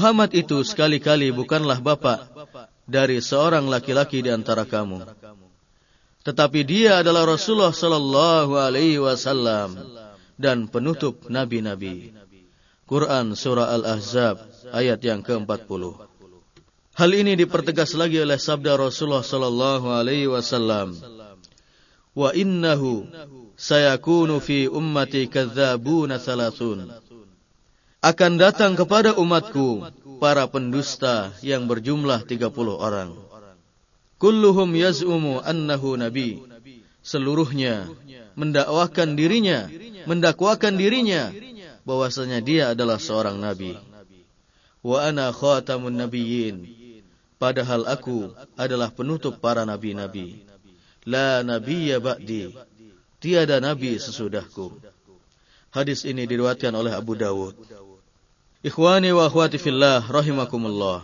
[0.00, 2.32] Muhammad itu sekali-kali bukanlah bapak
[2.88, 5.04] dari seorang laki-laki di antara kamu.
[6.24, 9.76] Tetapi dia adalah Rasulullah sallallahu alaihi wasallam
[10.40, 12.16] dan penutup nabi-nabi.
[12.88, 14.40] Quran surah Al-Ahzab
[14.72, 16.00] ayat yang ke-40.
[16.96, 20.96] Hal ini dipertegas lagi oleh sabda Rasulullah sallallahu alaihi wasallam.
[22.16, 23.04] Wa innahu
[23.52, 26.88] sayakunu fi ummati kadzabuna thalathun.
[28.00, 29.84] Akan datang kepada umatku
[30.24, 33.12] para pendusta yang berjumlah 30 orang.
[34.16, 36.40] Kulluhum yaz'umu annahu nabi.
[37.04, 37.92] Seluruhnya
[38.40, 39.68] mendakwakan dirinya,
[40.08, 41.32] mendakwakan dirinya
[41.84, 43.76] bahwasanya dia adalah seorang nabi.
[44.80, 46.64] Wa ana khatamun nabiyyin.
[47.40, 50.44] Padahal aku adalah penutup para nabi-nabi.
[51.08, 52.52] La nabiyya ba'di.
[53.20, 54.76] Tiada nabi sesudahku.
[55.72, 57.56] Hadis ini diriwayatkan oleh Abu Dawud.
[58.60, 61.00] Ikhwani wa akhwati fillah rahimakumullah.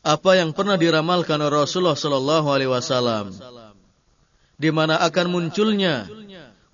[0.00, 3.34] Apa yang pernah diramalkan oleh Rasulullah sallallahu alaihi wasallam
[4.60, 6.06] di mana akan munculnya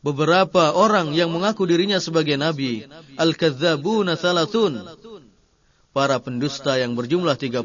[0.04, 2.84] beberapa orang yang mengaku dirinya sebagai nabi,
[3.16, 4.82] al-kadzdzabuna thalathun.
[5.96, 7.64] Para pendusta yang berjumlah 30.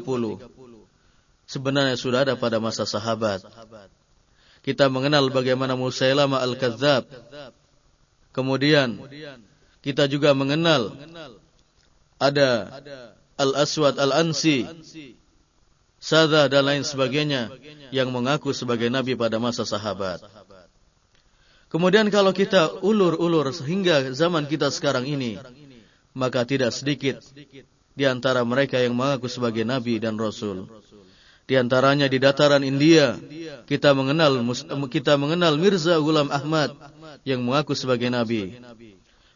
[1.44, 3.44] Sebenarnya sudah ada pada masa sahabat.
[4.64, 7.12] Kita mengenal bagaimana Musailamah al-Kadzdzab.
[8.32, 8.96] Kemudian
[9.84, 10.96] kita juga mengenal
[12.22, 12.70] ada
[13.34, 14.62] Al-Aswad Al-Ansi,
[16.02, 17.46] Sada dan lain sebagainya
[17.94, 20.18] yang mengaku sebagai nabi pada masa sahabat.
[21.70, 25.38] Kemudian kalau kita ulur-ulur sehingga zaman kita sekarang ini,
[26.10, 27.22] maka tidak sedikit
[27.94, 30.66] di antara mereka yang mengaku sebagai nabi dan rasul.
[31.46, 33.14] Di antaranya di dataran India,
[33.70, 34.42] kita mengenal
[34.90, 36.74] kita mengenal Mirza Ghulam Ahmad
[37.22, 38.58] yang mengaku sebagai nabi.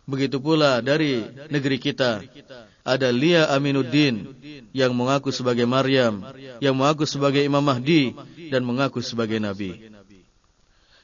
[0.02, 2.26] Begitu pula dari negeri kita
[2.86, 4.30] ada Lia Aminuddin
[4.70, 6.22] yang mengaku sebagai Maryam,
[6.62, 8.14] yang mengaku sebagai Imam Mahdi
[8.46, 9.90] dan mengaku sebagai nabi.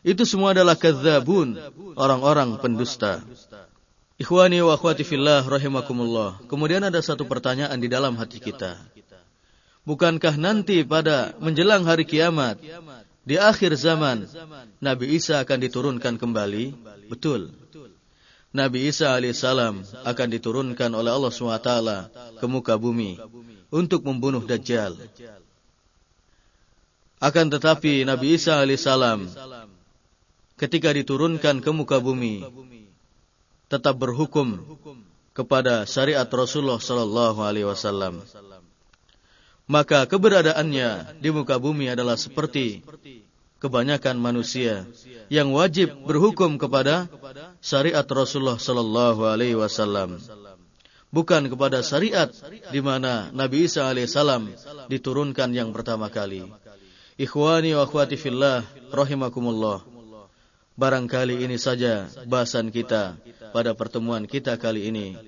[0.06, 1.58] Itu semua adalah kadzabun,
[1.98, 3.22] orang-orang pendusta.
[4.18, 6.38] Ikhwani wa akhwati fillah rahimakumullah.
[6.46, 8.78] Kemudian ada satu pertanyaan di dalam hati kita.
[9.82, 12.62] Bukankah nanti pada menjelang hari kiamat,
[13.22, 14.26] di akhir zaman,
[14.82, 16.74] Nabi Isa akan diturunkan kembali?
[17.10, 17.62] Betul.
[18.52, 21.70] Nabi Isa alaihissalam akan diturunkan oleh Allah SWT
[22.36, 23.16] ke muka bumi
[23.72, 24.92] untuk membunuh Dajjal.
[27.16, 29.24] Akan tetapi Nabi Isa alaihissalam
[30.60, 32.44] ketika diturunkan ke muka bumi
[33.72, 34.60] tetap berhukum
[35.32, 38.20] kepada syariat Rasulullah sallallahu alaihi wasallam.
[39.64, 42.84] Maka keberadaannya di muka bumi adalah seperti
[43.62, 44.83] kebanyakan manusia
[45.31, 47.07] yang wajib berhukum kepada
[47.62, 50.18] syariat Rasulullah sallallahu alaihi wasallam
[51.12, 52.33] bukan kepada syariat
[52.72, 54.51] di mana Nabi Isa alaihissalam
[54.88, 56.42] diturunkan yang pertama kali.
[57.20, 59.85] Ikhwani wa akhwati fillah rahimakumullah.
[60.72, 63.20] Barangkali ini saja bahasan kita
[63.53, 65.20] pada pertemuan kita kali ini.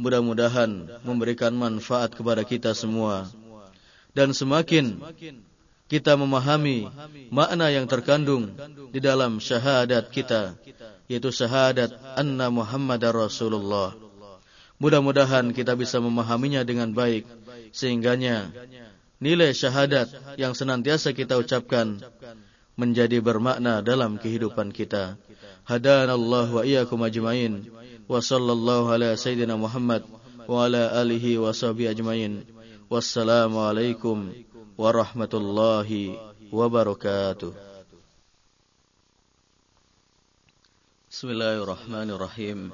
[0.00, 3.28] Mudah-mudahan memberikan manfaat kepada kita semua.
[4.16, 4.96] Dan semakin
[5.88, 6.84] kita memahami
[7.32, 8.52] makna yang terkandung
[8.92, 10.54] di dalam syahadat kita
[11.08, 13.96] yaitu syahadat anna Muhammadar Rasulullah.
[14.78, 17.24] Mudah-mudahan kita bisa memahaminya dengan baik
[17.72, 18.52] sehingganya
[19.18, 21.98] nilai syahadat yang senantiasa kita ucapkan
[22.78, 25.18] menjadi bermakna dalam kehidupan kita.
[25.66, 27.66] Hadanallahu wa iyyakum ajmain
[28.06, 30.06] wa sallallahu ala sayyidina Muhammad
[30.46, 32.46] wa ala alihi wa sahbihi ajmain.
[32.88, 34.32] Wassalamu alaikum
[34.78, 36.14] warahmatullahi
[36.54, 37.50] wabarakatuh.
[41.10, 42.70] Bismillahirrahmanirrahim.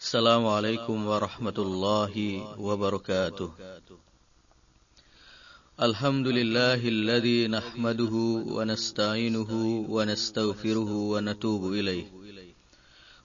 [0.00, 3.52] Assalamualaikum warahmatullahi wabarakatuh.
[5.76, 12.08] Alhamdulillahilladzi nahmaduhu wa nasta'inuhu wa nastaghfiruhu wa natubu ilaih.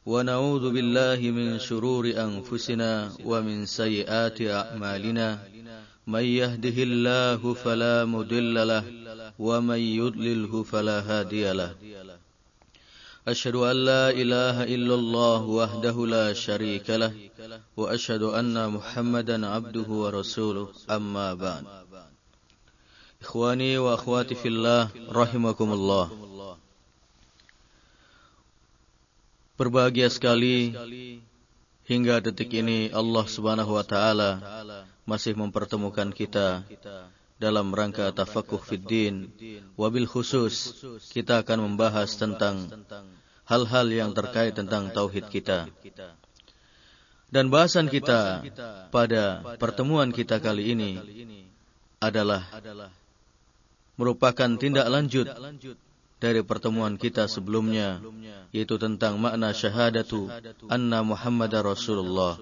[0.03, 5.39] Wa na'udzu billahi min shururi anfusina wa min sayyiati a'malina.
[6.09, 8.83] من يهده الله فلا مدل له
[9.39, 11.71] ومن يضلله فلا هادي له
[13.27, 17.13] أشهد أن لا إله إلا الله وحده لا شريك له
[17.77, 21.63] وأشهد أن محمدا عبده ورسوله أما بعد
[23.21, 26.05] إخواني وأخواتي في الله رحمكم الله
[29.59, 30.71] Berbahagia sekali
[31.83, 34.39] hingga detik ini Allah Subhanahu wa taala
[35.09, 36.61] masih mempertemukan kita
[37.41, 39.33] dalam rangka tafakuh fiddin
[39.73, 40.77] wabil khusus
[41.09, 42.69] kita akan membahas tentang
[43.49, 45.65] hal-hal yang terkait tentang tauhid kita.
[47.29, 48.45] Dan bahasan kita
[48.93, 50.91] pada pertemuan kita kali ini
[51.97, 52.45] adalah
[53.97, 55.25] merupakan tindak lanjut
[56.19, 58.03] dari pertemuan kita sebelumnya
[58.51, 60.27] yaitu tentang makna syahadatu
[60.67, 62.35] anna Muhammadar Rasulullah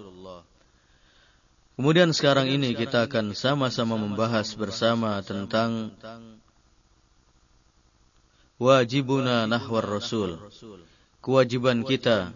[1.78, 5.94] Kemudian sekarang ini kita akan sama-sama membahas bersama tentang
[8.58, 10.42] wajibuna nahwar rasul.
[11.22, 12.34] Kewajiban kita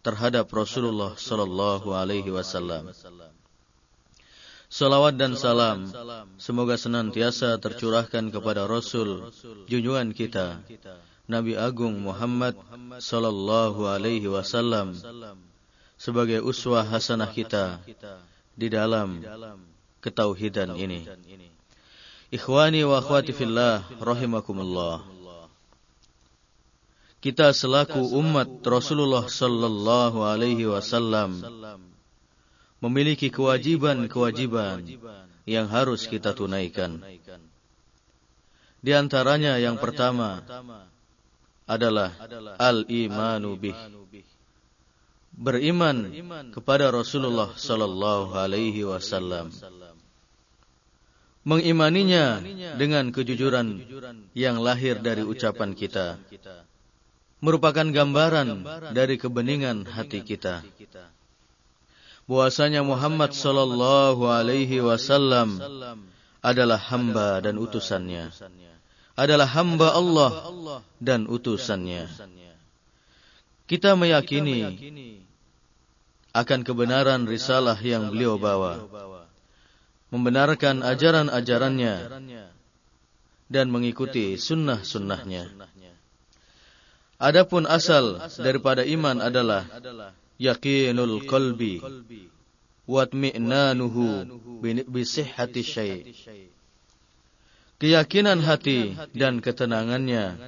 [0.00, 2.88] terhadap Rasulullah sallallahu alaihi wasallam.
[4.72, 5.92] Salawat dan salam
[6.40, 9.28] semoga senantiasa tercurahkan kepada Rasul
[9.68, 10.64] junjungan kita
[11.28, 12.56] Nabi Agung Muhammad
[12.96, 14.96] sallallahu alaihi wasallam
[16.00, 17.78] sebagai uswah hasanah kita
[18.54, 19.22] di dalam
[19.98, 21.06] ketauhidan ini.
[22.34, 25.06] Ikhwani wa akhwati fillah rahimakumullah.
[27.22, 31.40] Kita selaku umat Rasulullah sallallahu alaihi wasallam
[32.84, 34.84] memiliki kewajiban-kewajiban
[35.48, 37.00] yang harus kita tunaikan.
[38.84, 40.44] Di antaranya yang pertama
[41.64, 42.12] adalah
[42.60, 43.78] al-imanu bih
[45.34, 46.14] beriman
[46.54, 49.50] kepada Rasulullah sallallahu alaihi wasallam.
[51.44, 52.40] mengimaninya
[52.80, 53.84] dengan kejujuran
[54.32, 56.16] yang lahir dari ucapan kita.
[57.42, 60.62] merupakan gambaran dari kebeningan hati kita.
[62.30, 65.60] bahwasanya Muhammad sallallahu alaihi wasallam
[66.40, 68.30] adalah hamba dan utusannya.
[69.18, 70.30] adalah hamba Allah
[71.02, 72.06] dan utusannya.
[73.66, 75.23] kita meyakini
[76.34, 78.84] akan kebenaran risalah yang beliau bawa,
[80.10, 81.94] membenarkan ajaran-ajarannya,
[83.46, 85.46] dan mengikuti sunnah-sunnahnya.
[87.22, 89.62] Adapun asal daripada iman adalah
[90.36, 91.78] yakinul qalbi
[92.90, 94.26] watmi'nanuhu
[94.90, 96.02] bisihhati syai'
[97.78, 100.38] keyakinan hati dan ketenangannya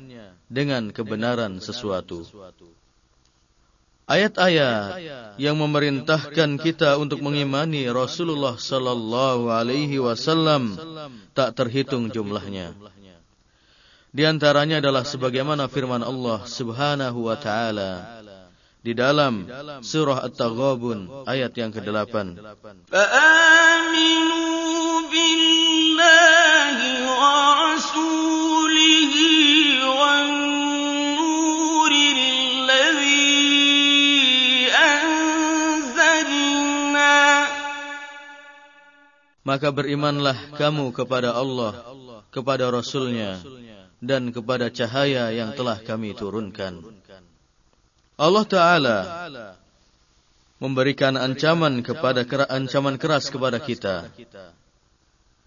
[0.46, 2.24] dengan kebenaran sesuatu.
[4.06, 5.02] Ayat-ayat
[5.34, 10.78] yang memerintahkan kita untuk mengimani Rasulullah sallallahu alaihi wasallam
[11.34, 12.70] tak terhitung jumlahnya.
[14.14, 18.22] Di antaranya adalah sebagaimana firman Allah Subhanahu wa taala
[18.78, 19.42] di dalam
[19.82, 22.14] surah At-Taghabun ayat yang ke-8.
[22.86, 24.40] Fa'aminu
[25.10, 26.35] billahi
[39.46, 41.86] Maka berimanlah kamu kepada Allah,
[42.34, 43.38] kepada Rasulnya,
[44.02, 46.82] dan kepada cahaya yang telah kami turunkan.
[48.18, 48.98] Allah Ta'ala
[50.58, 54.08] memberikan ancaman kepada ancaman keras kepada kita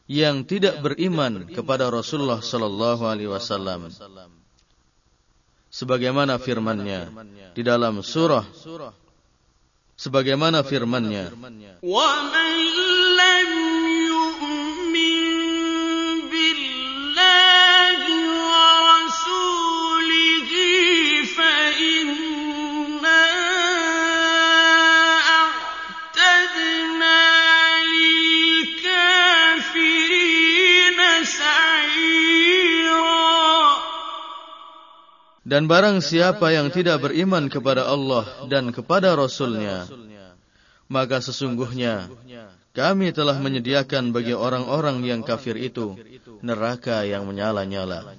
[0.09, 3.89] yang tidak beriman kepada Rasulullah sallallahu alaihi wasallam.
[5.69, 7.13] Sebagaimana firman-Nya
[7.53, 8.41] di dalam surah
[9.93, 11.29] sebagaimana firman-Nya
[35.49, 39.89] Dan barang siapa yang tidak beriman kepada Allah dan kepada Rasulnya,
[40.85, 42.05] maka sesungguhnya
[42.77, 45.97] kami telah menyediakan bagi orang-orang yang kafir itu
[46.45, 48.13] neraka yang menyala-nyala.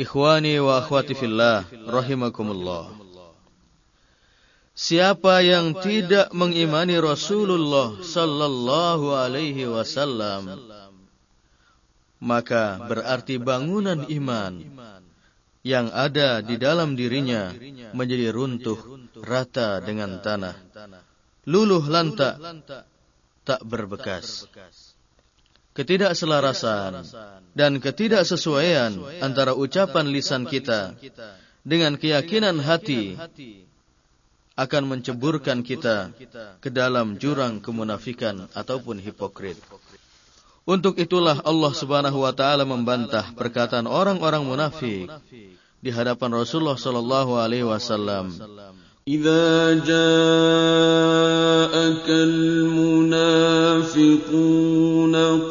[0.00, 2.96] Ikhwani wa akhwati fillah rahimakumullah.
[4.72, 10.48] Siapa yang tidak mengimani Rasulullah sallallahu alaihi wasallam
[12.22, 14.64] maka berarti bangunan iman
[15.62, 17.54] yang ada di dalam dirinya
[17.94, 18.78] menjadi runtuh
[19.22, 20.58] rata dengan tanah.
[21.46, 22.38] Luluh lantak,
[23.46, 24.46] tak berbekas.
[25.72, 27.08] Ketidakselarasan
[27.56, 28.92] dan ketidaksesuaian
[29.24, 30.92] antara ucapan lisan kita
[31.64, 33.16] dengan keyakinan hati
[34.52, 36.12] akan menceburkan kita
[36.60, 39.56] ke dalam jurang kemunafikan ataupun hipokrit.
[40.67, 45.07] Untuk itulah Allah Subhanahu wa taala membantah perkataan orang-orang munafik
[45.79, 48.35] di hadapan Rasulullah sallallahu alaihi wasallam.
[49.07, 49.97] إذا جاءك
[52.11, 53.55] المنافقون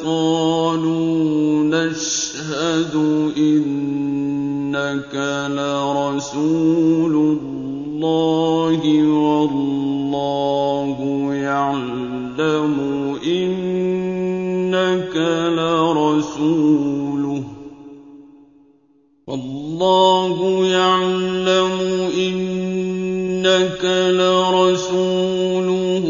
[0.04, 2.94] قالوا نشهد
[3.32, 5.14] إنك
[5.56, 10.98] لرسول الله والله
[11.34, 12.89] يعلم
[15.11, 17.43] إنك لرسوله
[19.27, 21.75] والله يعلم
[22.15, 23.83] إنك
[24.19, 26.05] لرسوله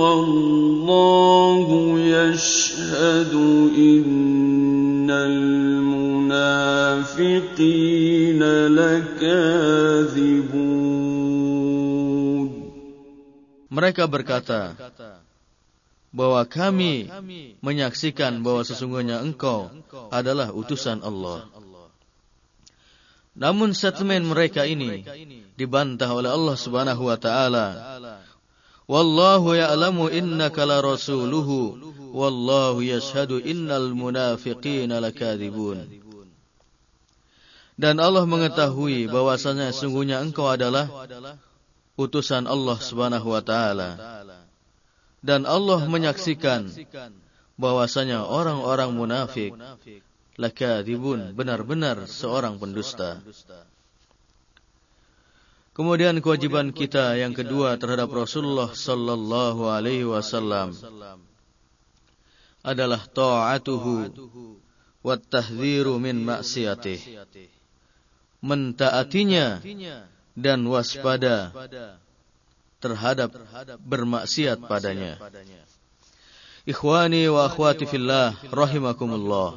[0.00, 1.66] والله
[2.00, 3.32] يشهد
[3.76, 6.32] إن المنافقين
[8.66, 10.36] لكاذبون
[13.66, 14.72] Mereka berkata
[16.08, 17.04] bahwa kami
[17.60, 19.70] menyaksikan bahwa sesungguhnya engkau
[20.12, 21.48] adalah utusan Allah.
[23.36, 25.04] Namun statement mereka ini
[25.60, 27.66] dibantah oleh Allah Subhanahu wa taala.
[28.88, 31.76] Wallahu ya'lamu innaka la rasuluhu
[32.16, 35.84] wallahu yashhadu innal munafiqina lakadzibun.
[37.76, 40.88] Dan Allah mengetahui bahwasanya sungguhnya engkau adalah
[42.00, 44.22] utusan Allah Subhanahu wa taala.
[45.20, 46.72] Dan Allah menyaksikan
[47.56, 49.52] bahwasanya orang-orang munafik
[50.36, 53.24] lakadzibun benar-benar seorang pendusta.
[55.76, 60.72] Kemudian kewajiban kita yang kedua terhadap Rasulullah sallallahu alaihi wasallam
[62.64, 64.08] adalah taatuhu
[65.04, 67.00] wa tahdhiru min maksiatih.
[68.40, 69.60] Mentaatinya
[70.32, 71.52] dan waspada
[72.80, 73.36] terhadap
[73.84, 75.20] bermaksiat padanya.
[76.66, 79.54] Ikhwani wa akhwati fillah rahimakumullah.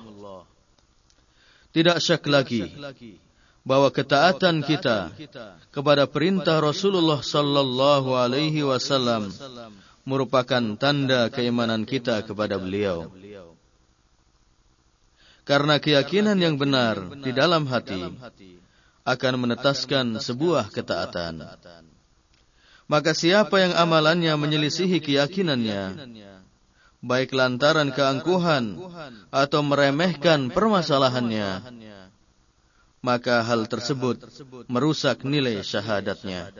[1.73, 2.69] Tidak syak lagi
[3.65, 5.09] bahwa ketaatan kita
[5.73, 9.33] kepada perintah Rasulullah sallallahu alaihi wasallam
[10.05, 13.09] merupakan tanda keimanan kita kepada beliau.
[15.49, 18.05] Karena keyakinan yang benar di dalam hati
[19.01, 21.41] akan menetaskan sebuah ketaatan.
[22.89, 25.81] Maka siapa yang amalannya menyelisihi keyakinannya,
[26.99, 28.75] baik lantaran keangkuhan
[29.31, 31.63] atau meremehkan permasalahannya,
[32.99, 34.19] maka hal tersebut
[34.67, 36.51] merusak nilai syahadatnya.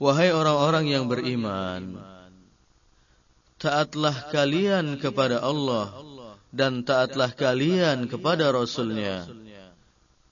[0.00, 1.99] Wahai orang-orang yang beriman,
[3.60, 5.92] taatlah kalian kepada Allah
[6.48, 9.28] dan taatlah kalian kepada Rasulnya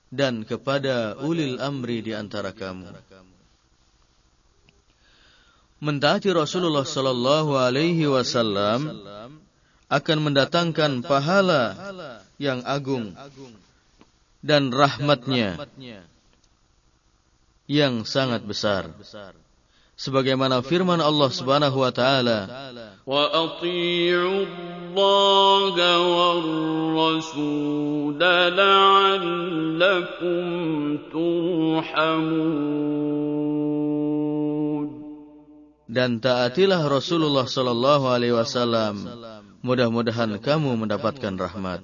[0.08, 2.88] dan kepada ulil amri di antara kamu.
[5.78, 8.98] Mentaati Rasulullah sallallahu alaihi wasallam
[9.86, 11.76] akan mendatangkan pahala
[12.40, 13.14] yang agung
[14.42, 15.62] dan rahmatnya
[17.70, 18.90] yang sangat besar
[19.98, 22.46] sebagaimana firman Allah Subhanahu wa taala.
[23.02, 24.94] Wa atiiullaha
[25.98, 26.38] war
[26.94, 28.14] rasul
[35.88, 39.08] dan taatilah Rasulullah sallallahu alaihi wasallam.
[39.64, 41.82] Mudah-mudahan kamu mendapatkan rahmat.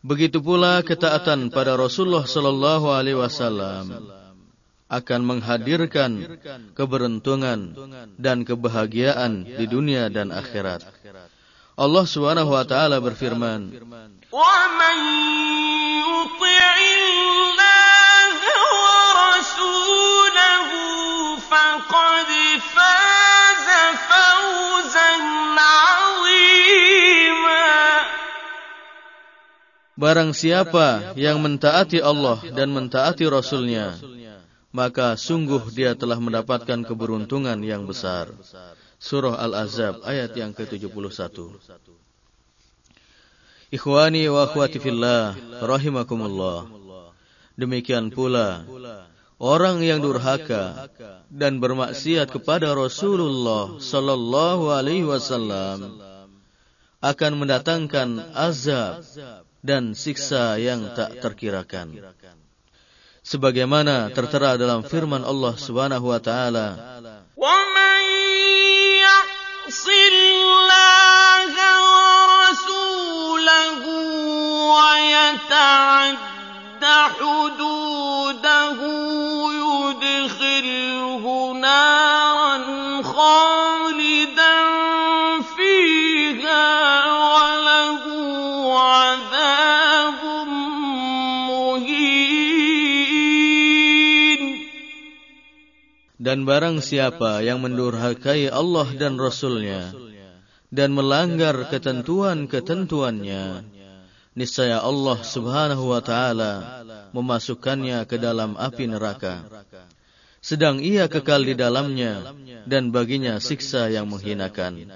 [0.00, 4.19] Begitu pula ketaatan pada Rasulullah sallallahu alaihi wasallam
[4.90, 6.10] akan menghadirkan
[6.74, 7.78] keberuntungan
[8.18, 10.82] dan kebahagiaan di dunia dan akhirat.
[11.78, 13.70] Allah Subhanahu wa taala berfirman,
[30.00, 34.00] Barang siapa yang mentaati Allah dan mentaati Rasulnya,
[34.70, 38.30] maka sungguh dia telah mendapatkan keberuntungan yang besar.
[39.00, 41.34] Surah Al-Azab ayat yang ke-71.
[43.70, 46.66] Ikhwani wa akhwati fillah rahimakumullah.
[47.54, 48.66] Demikian pula
[49.40, 50.90] orang yang durhaka
[51.30, 56.02] dan bermaksiat kepada Rasulullah sallallahu alaihi wasallam
[57.00, 59.00] akan mendatangkan azab
[59.64, 62.12] dan siksa yang tak terkirakan
[63.22, 66.66] sebagaimana tertera dalam firman Allah Subhanahu wa taala.
[96.30, 99.90] Dan barang siapa yang mendurhakai Allah dan Rasulnya
[100.70, 103.66] dan melanggar ketentuan-ketentuannya,
[104.38, 109.42] niscaya Allah Subhanahu wa taala memasukkannya ke dalam api neraka.
[110.38, 112.22] Sedang ia kekal di dalamnya
[112.62, 114.86] dan baginya siksa yang menghinakan.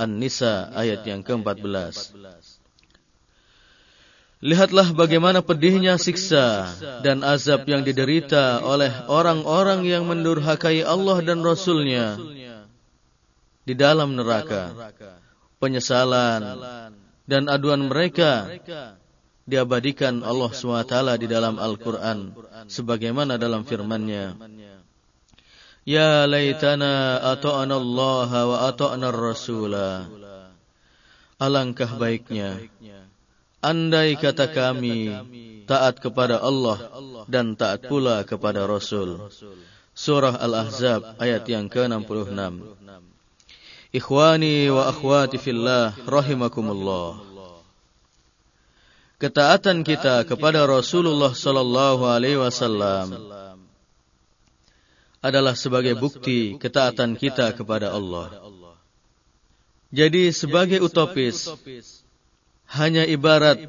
[0.00, 2.16] An-Nisa ayat yang ke-14.
[4.40, 6.72] Lihatlah bagaimana pedihnya siksa
[7.04, 12.16] dan azab yang diderita oleh orang-orang yang mendurhakai Allah dan Rasulnya
[13.68, 14.72] di dalam neraka.
[15.60, 16.40] Penyesalan,
[17.30, 18.50] dan aduan mereka
[19.46, 22.34] diabadikan Allah SWT di dalam Al-Quran
[22.66, 24.34] sebagaimana dalam firman-Nya
[25.86, 30.10] Ya laytana ata'ana Allah wa ata'ana Rasula
[31.40, 32.60] Alangkah baiknya
[33.60, 35.12] andai kata kami
[35.68, 36.90] taat kepada Allah
[37.28, 39.28] dan taat pula kepada Rasul.
[39.94, 42.32] Surah Al-Ahzab ayat yang ke-66
[43.90, 47.20] Ikhwani wa akhwati fillah rahimakumullah.
[49.20, 53.18] Ketaatan kita kepada Rasulullah sallallahu alaihi wasallam
[55.20, 58.30] adalah sebagai bukti ketaatan kita kepada Allah.
[59.90, 61.50] Jadi sebagai utopis
[62.70, 63.66] hanya ibarat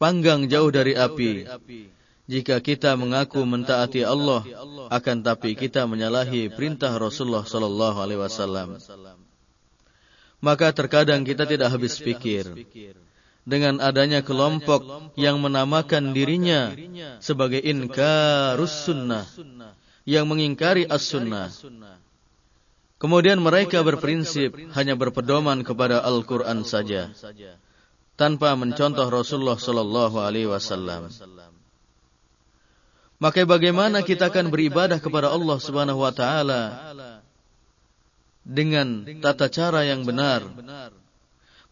[0.00, 1.48] panggang jauh dari api.
[2.24, 4.40] Jika kita mengaku mentaati Allah,
[4.88, 8.80] akan tapi kita menyalahi perintah Rasulullah sallallahu alaihi wasallam,
[10.40, 12.48] maka terkadang kita tidak habis pikir
[13.44, 16.72] dengan adanya kelompok yang menamakan dirinya
[17.20, 19.28] sebagai inkarus sunnah
[20.08, 21.52] yang mengingkari as-sunnah.
[22.96, 27.12] Kemudian mereka berprinsip hanya berpedoman kepada Al-Quran saja,
[28.14, 31.10] tanpa mencontoh Rasulullah Sallallahu Alaihi Wasallam.
[33.18, 36.62] Maka bagaimana kita akan beribadah kepada Allah Subhanahu wa taala
[38.44, 40.44] dengan tata cara yang benar?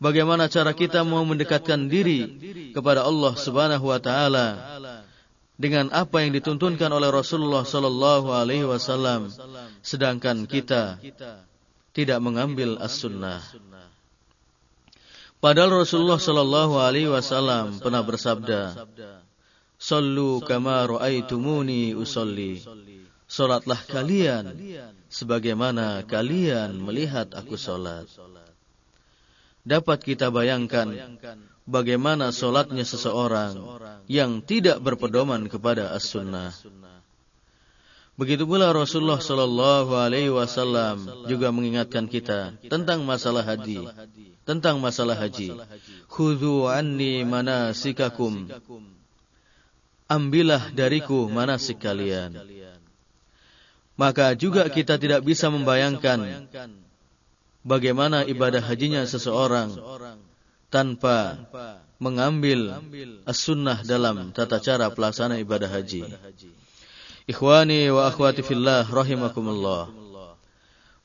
[0.02, 2.26] Bagaimana cara kita mau mendekatkan diri
[2.74, 4.46] kepada Allah Subhanahu wa taala
[5.60, 9.30] dengan apa yang dituntunkan oleh Rasulullah sallallahu alaihi wasallam
[9.84, 10.98] sedangkan kita
[11.92, 13.44] tidak mengambil as-sunnah.
[15.42, 18.86] Padahal Rasulullah sallallahu alaihi wasallam pernah bersabda,
[19.74, 22.62] Sallu kama ra'aitumuni usolli.
[23.26, 24.54] Salatlah kalian
[25.10, 28.06] sebagaimana kalian melihat aku salat.
[29.66, 31.18] Dapat kita bayangkan
[31.66, 33.58] bagaimana salatnya seseorang
[34.06, 36.54] yang tidak berpedoman kepada as-sunnah.
[38.22, 43.82] Begitu pula Rasulullah sallallahu alaihi wasallam juga mengingatkan kita tentang masalah haji,
[44.46, 45.58] tentang masalah haji.
[46.06, 48.46] Khudhu anni manasikakum
[50.06, 52.38] ambillah dariku manasik kalian.
[53.98, 56.46] Maka juga kita tidak bisa membayangkan
[57.66, 59.74] bagaimana ibadah hajinya seseorang
[60.70, 61.42] tanpa
[61.98, 62.70] mengambil
[63.26, 66.06] as-sunnah dalam tata cara pelaksanaan ibadah haji.
[67.22, 69.94] Ikhwani wa akhwati fillah rahimakumullah.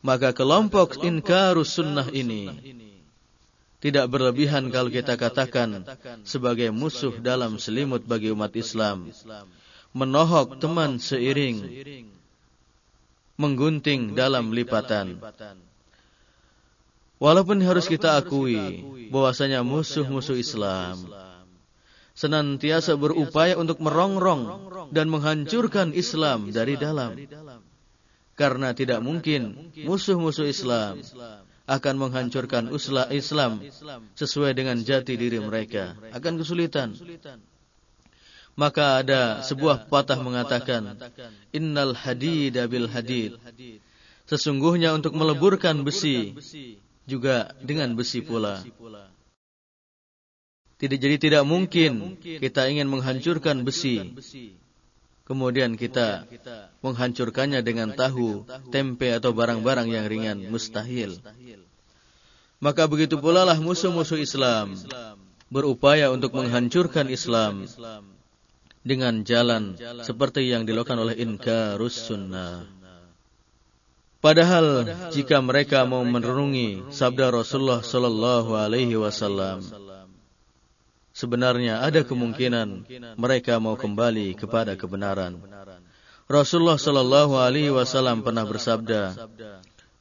[0.02, 2.50] Maka kelompok inkarus sunnah ini
[3.78, 5.86] tidak berlebihan kalau kita katakan
[6.26, 9.14] sebagai musuh dalam selimut bagi umat Islam.
[9.94, 11.62] Menohok teman seiring.
[13.38, 15.22] Menggunting dalam lipatan.
[17.22, 18.82] Walaupun harus kita akui
[19.14, 21.27] bahwasanya musuh-musuh Islam
[22.18, 27.14] senantiasa berupaya untuk merongrong dan menghancurkan Islam dari dalam.
[28.34, 31.02] Karena tidak mungkin musuh-musuh Islam
[31.70, 33.62] akan menghancurkan uslah Islam
[34.18, 35.94] sesuai dengan jati diri mereka.
[36.16, 36.98] Akan kesulitan.
[38.58, 40.98] Maka ada sebuah patah mengatakan,
[41.54, 43.38] Innal hadida bil hadid.
[44.26, 46.34] Sesungguhnya untuk meleburkan besi,
[47.06, 48.66] juga dengan besi pula.
[50.78, 54.14] Tidak jadi tidak mungkin kita ingin menghancurkan besi.
[55.26, 56.24] Kemudian kita
[56.86, 61.20] menghancurkannya dengan tahu, tempe atau barang-barang yang ringan, mustahil.
[62.64, 64.78] Maka begitu pula lah musuh-musuh Islam
[65.50, 67.68] berupaya untuk menghancurkan Islam
[68.88, 69.76] dengan jalan
[70.06, 72.64] seperti yang dilakukan oleh inkarus sunnah.
[74.18, 79.62] Padahal jika mereka mau merenungi sabda Rasulullah sallallahu alaihi wasallam
[81.18, 82.86] sebenarnya ada kemungkinan
[83.18, 85.42] mereka mau kembali kepada kebenaran.
[86.30, 89.18] Rasulullah sallallahu alaihi wasallam pernah bersabda,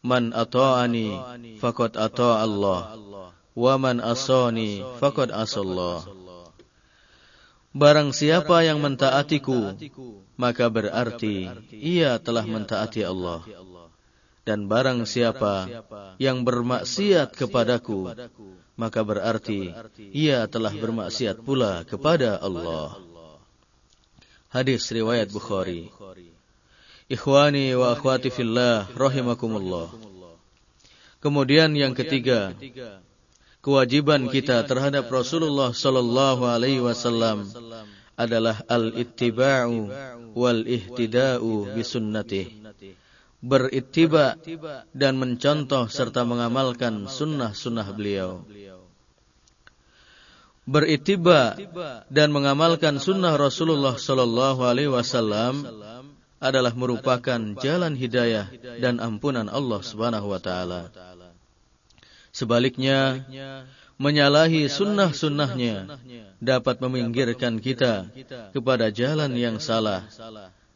[0.05, 1.17] "Man ata'ani
[1.57, 2.81] faqad ata'a Allah,
[3.57, 6.05] wa man asani faqad asallah."
[7.77, 9.77] Barang siapa yang mentaatiku,
[10.37, 13.41] maka berarti ia telah mentaati Allah.
[14.47, 15.67] Dan barang siapa
[16.23, 18.15] yang bermaksiat kepadaku,
[18.77, 19.73] maka berarti
[20.13, 23.01] ia telah bermaksiat pula kepada Allah.
[24.53, 25.89] Hadis riwayat Bukhari.
[27.09, 29.91] Ikhwani wa akhwati fillah rahimakumullah.
[31.25, 32.53] Kemudian yang ketiga,
[33.65, 37.49] kewajiban kita terhadap Rasulullah sallallahu alaihi wasallam
[38.15, 39.89] adalah al-ittiba'u
[40.37, 42.67] wal ihtida'u bi sunnatihi
[43.47, 44.35] berittiba
[44.97, 48.43] dan mencontoh serta mengamalkan sunnah-sunnah beliau.
[50.67, 51.55] Berittiba
[52.11, 55.63] dan mengamalkan sunnah Rasulullah Sallallahu Alaihi Wasallam
[56.43, 58.51] adalah merupakan jalan hidayah
[58.83, 60.83] dan ampunan Allah Subhanahu Wa Taala.
[62.35, 63.23] Sebaliknya,
[63.97, 66.03] menyalahi sunnah-sunnahnya
[66.43, 68.11] dapat meminggirkan kita
[68.53, 70.05] kepada jalan yang salah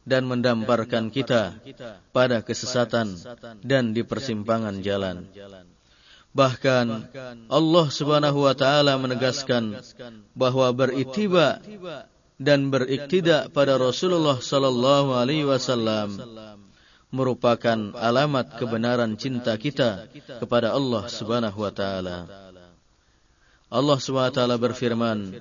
[0.01, 1.53] dan mendamparkan kita
[2.09, 3.13] pada kesesatan
[3.61, 5.29] dan di persimpangan jalan.
[6.31, 6.85] Bahkan
[7.51, 9.75] Allah Subhanahu wa taala menegaskan
[10.31, 11.59] bahwa beritiba
[12.39, 16.15] dan beriktidak pada Rasulullah sallallahu alaihi wasallam
[17.11, 20.07] merupakan alamat kebenaran cinta kita
[20.39, 22.17] kepada Allah Subhanahu wa taala.
[23.67, 25.35] Allah Subhanahu wa taala berfirman,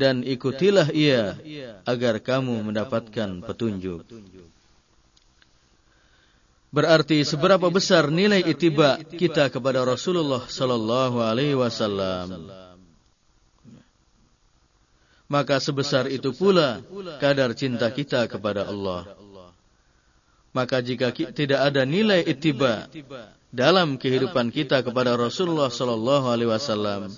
[0.00, 1.36] dan ikutilah ia
[1.84, 4.08] agar kamu mendapatkan petunjuk.
[6.70, 12.48] Berarti seberapa besar nilai itiba kita kepada Rasulullah sallallahu alaihi wasallam.
[15.30, 16.82] Maka sebesar itu pula
[17.18, 19.06] kadar cinta kita kepada Allah.
[20.50, 22.90] Maka jika tidak ada nilai itiba
[23.50, 27.10] dalam kehidupan kita kepada Rasulullah sallallahu alaihi wasallam,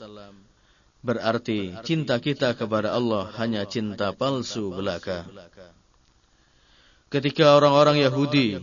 [1.02, 5.26] Berarti cinta kita kepada Allah hanya cinta palsu belaka.
[7.10, 8.56] Ketika orang-orang Yahudi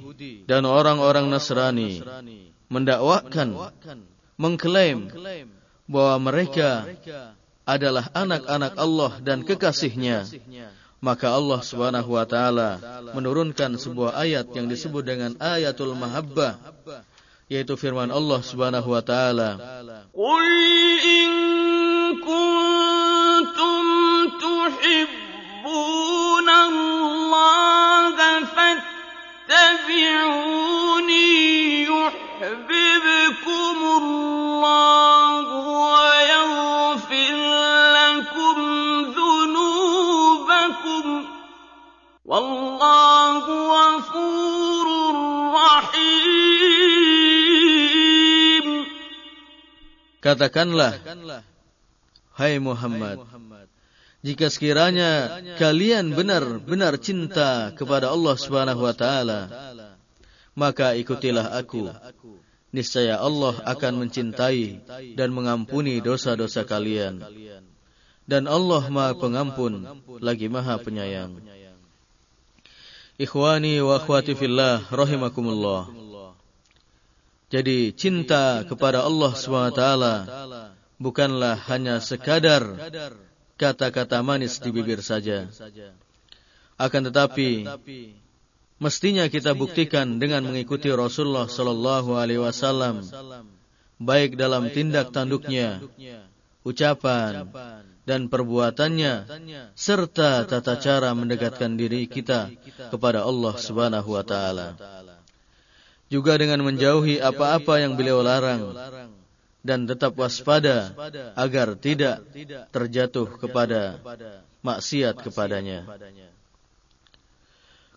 [0.48, 2.00] dan orang-orang Nasrani
[2.72, 3.70] mendakwakan,
[4.40, 5.12] mengklaim
[5.86, 6.88] bahwa mereka
[7.68, 10.26] adalah anak-anak Allah dan kekasihnya,
[11.04, 12.80] maka Allah Subhanahu wa taala
[13.16, 16.56] menurunkan sebuah ayat yang disebut dengan ayatul mahabbah
[17.52, 19.50] yaitu firman Allah Subhanahu wa taala
[22.16, 23.86] كنتم
[24.40, 25.70] تحبون
[26.50, 28.18] الله
[29.50, 30.24] فاتبعوني
[31.84, 35.46] يحببكم الله
[35.90, 37.38] ويغفر
[38.00, 38.58] لكم
[39.18, 41.06] ذنوبكم.
[42.26, 43.44] والله
[43.74, 44.88] غفور
[45.56, 46.30] رحيم.
[50.20, 50.92] Katakanlah,
[52.40, 53.20] Hai Muhammad,
[54.24, 59.52] jika sekiranya kalian benar-benar cinta kepada Allah Subhanahu wa taala,
[60.56, 61.92] maka ikutilah aku.
[62.72, 64.80] Niscaya Allah akan mencintai
[65.20, 67.20] dan mengampuni dosa-dosa kalian.
[68.24, 69.84] Dan Allah Maha Pengampun
[70.24, 71.44] lagi Maha Penyayang.
[73.20, 75.92] Ikhwani wa akhwati fillah rahimakumullah.
[77.52, 79.36] Jadi cinta kepada Allah
[79.76, 80.16] taala
[81.00, 82.76] bukanlah hanya sekadar
[83.56, 85.48] kata-kata manis di bibir saja.
[86.80, 87.68] Akan tetapi,
[88.80, 93.04] mestinya kita buktikan dengan mengikuti Rasulullah Sallallahu Alaihi Wasallam,
[94.00, 95.84] baik dalam tindak tanduknya,
[96.64, 97.52] ucapan,
[98.08, 99.28] dan perbuatannya
[99.76, 102.50] serta tata cara mendekatkan diri kita
[102.90, 104.80] kepada Allah Subhanahu wa taala.
[106.10, 108.74] Juga dengan menjauhi apa-apa yang beliau larang
[109.60, 110.96] dan tetap waspada
[111.36, 112.24] agar tidak
[112.72, 114.00] terjatuh kepada
[114.64, 115.88] maksiat kepadanya.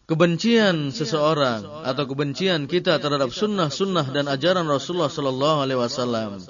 [0.03, 6.43] Kebencian seseorang atau kebencian kita terhadap sunnah-sunnah dan ajaran Rasulullah Sallallahu Alaihi Wasallam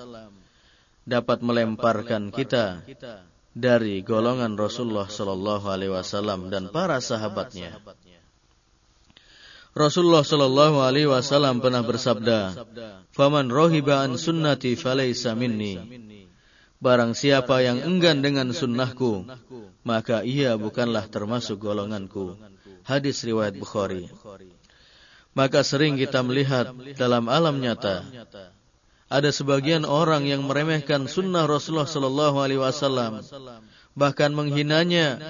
[1.05, 2.81] dapat melemparkan kita
[3.53, 7.77] dari golongan Rasulullah Sallallahu Alaihi Wasallam dan para sahabatnya.
[9.73, 12.53] Rasulullah Sallallahu Alaihi Wasallam pernah bersabda,
[13.17, 15.81] "Faman rohiba an sunnati falaysa minni."
[16.83, 19.25] Barang siapa yang enggan dengan sunnahku,
[19.87, 22.37] maka ia bukanlah termasuk golonganku.
[22.85, 24.11] Hadis riwayat Bukhari.
[25.33, 28.05] Maka sering kita melihat dalam alam nyata
[29.13, 33.21] ada sebagian orang yang meremehkan sunnah Rasulullah Sallallahu Alaihi Wasallam,
[33.93, 35.21] bahkan menghinanya,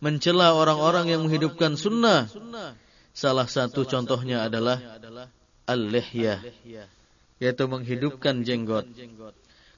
[0.00, 2.28] mencela orang-orang yang menghidupkan sunnah.
[3.16, 4.76] Salah satu contohnya adalah
[5.64, 6.44] al-lihyah,
[7.40, 8.84] yaitu menghidupkan jenggot.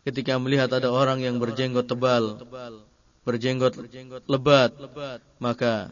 [0.03, 2.43] Ketika melihat ada orang yang berjenggot tebal,
[3.23, 3.79] berjenggot
[4.27, 4.75] lebat,
[5.39, 5.87] maka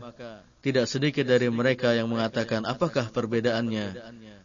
[0.58, 3.94] tidak sedikit dari mereka yang mengatakan apakah perbedaannya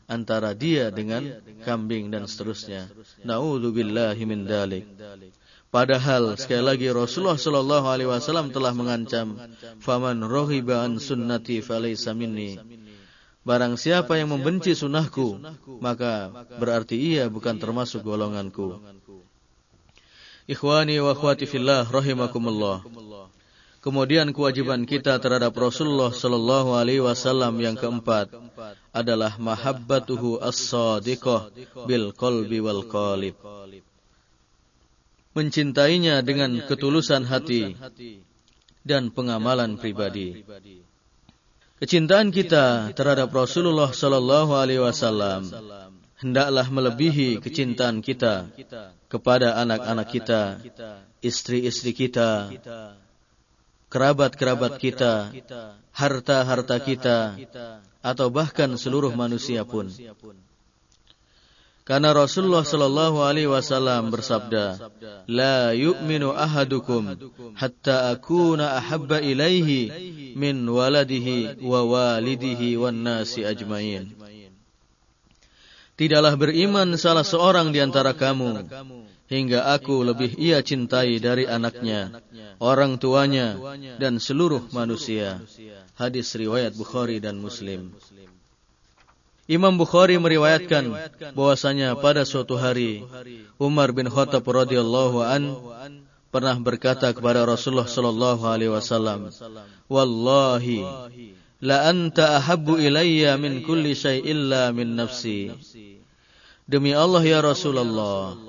[0.05, 2.85] antara dia dengan kambing dan seterusnya.
[3.25, 4.85] Nauzubillahi min dalik.
[5.71, 9.39] Padahal sekali lagi Rasulullah sallallahu alaihi wasallam telah mengancam,
[9.79, 12.59] "Faman rohiba an sunnati falaysa minni."
[13.41, 15.41] Barang siapa yang membenci sunnahku,
[15.81, 16.29] maka
[16.61, 18.77] berarti ia bukan termasuk golonganku.
[20.45, 22.85] Ikhwani wa akhwati fillah rahimakumullah.
[23.81, 28.29] Kemudian kewajiban kita terhadap Rasulullah sallallahu alaihi wasallam yang keempat
[28.93, 31.49] adalah mahabbatuhu as-sadiqah
[31.89, 33.33] bil qalbi wal qalib.
[35.33, 37.73] Mencintainya dengan ketulusan hati
[38.85, 40.45] dan pengamalan pribadi.
[41.81, 45.49] Kecintaan kita terhadap Rasulullah sallallahu alaihi wasallam
[46.21, 48.53] hendaklah melebihi kecintaan kita
[49.09, 50.41] kepada anak-anak kita,
[51.25, 52.53] istri-istri kita,
[53.89, 55.33] kerabat-kerabat kita,
[55.89, 57.19] harta-harta kita,
[58.05, 59.89] atau bahkan seluruh manusia pun.
[61.91, 64.79] Karena Rasulullah Shallallahu Alaihi Wasallam bersabda,
[65.27, 67.19] "La yu'minu ahadukum
[67.59, 69.91] hatta akuna ahabba ilaihi
[70.39, 74.07] min waladihi wa walidihi wan nasi ajmain."
[75.99, 78.71] Tidaklah beriman salah seorang di antara kamu
[79.27, 82.23] hingga aku lebih ia cintai dari anaknya,
[82.63, 83.59] orang tuanya,
[83.99, 85.43] dan seluruh manusia.
[85.99, 87.91] Hadis riwayat Bukhari dan Muslim.
[89.51, 90.95] Imam Bukhari meriwayatkan
[91.35, 93.03] bahwasanya pada suatu hari
[93.59, 95.59] Umar bin Khattab radhiyallahu an
[96.31, 99.27] pernah berkata kepada Rasulullah sallallahu alaihi wasallam,
[99.91, 100.87] "Wallahi
[101.59, 105.51] la anta ahabbu ilayya min kulli syai' illa min nafsi."
[106.63, 108.39] Demi Allah ya Rasulullah,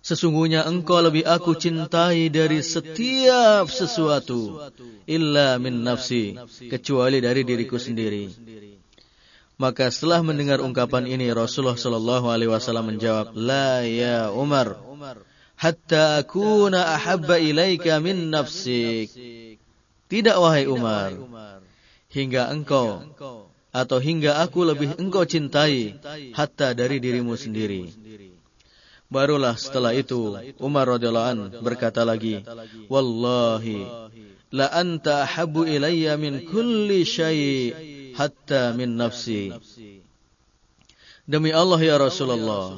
[0.00, 4.56] Sesungguhnya engkau lebih aku cintai dari setiap sesuatu
[5.04, 6.36] illa min nafsi
[6.72, 8.32] kecuali dari diriku sendiri.
[9.60, 14.80] Maka setelah mendengar ungkapan ini Rasulullah sallallahu alaihi wasallam menjawab, "La ya Umar,
[15.60, 19.12] hatta akuna ahabba ilaika min nafsik."
[20.08, 21.12] Tidak wahai Umar,
[22.08, 23.04] hingga engkau
[23.68, 25.92] atau hingga aku lebih engkau cintai
[26.32, 27.92] hatta dari dirimu sendiri.
[29.12, 32.40] Barulah setelah itu Umar radhiyallahu an berkata lagi,
[32.88, 33.84] "Wallahi
[34.56, 37.89] la anta habbu ilayya min kulli syai'
[38.20, 39.48] hatta min nafsi."
[41.24, 42.76] Demi Allah ya Rasulullah,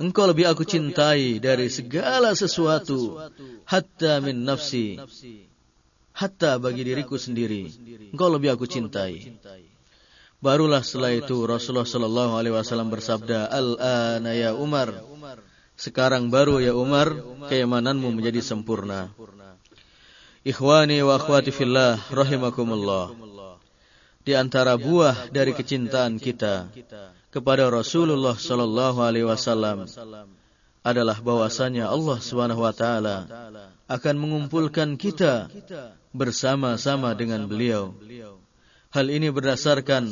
[0.00, 3.20] engkau lebih aku cintai dari segala sesuatu
[3.68, 4.96] hatta min nafsi.
[6.16, 7.68] Hatta bagi diriku sendiri,
[8.10, 9.36] engkau lebih aku cintai.
[10.38, 15.02] Barulah setelah itu Rasulullah sallallahu alaihi wasallam bersabda, "Al-ana ya Umar."
[15.78, 17.14] Sekarang baru ya Umar,
[17.46, 19.14] keimananmu menjadi sempurna.
[20.42, 23.27] Ikhwani wa akhwati fillah rahimakumullah.
[24.24, 26.68] Di antara buah dari kecintaan kita
[27.28, 29.88] kepada Rasulullah sallallahu alaihi wasallam
[30.84, 33.28] adalah bahwasanya Allah Subhanahu wa taala
[33.88, 35.48] akan mengumpulkan kita
[36.12, 37.96] bersama-sama dengan beliau.
[38.88, 40.08] Hal ini berdasarkan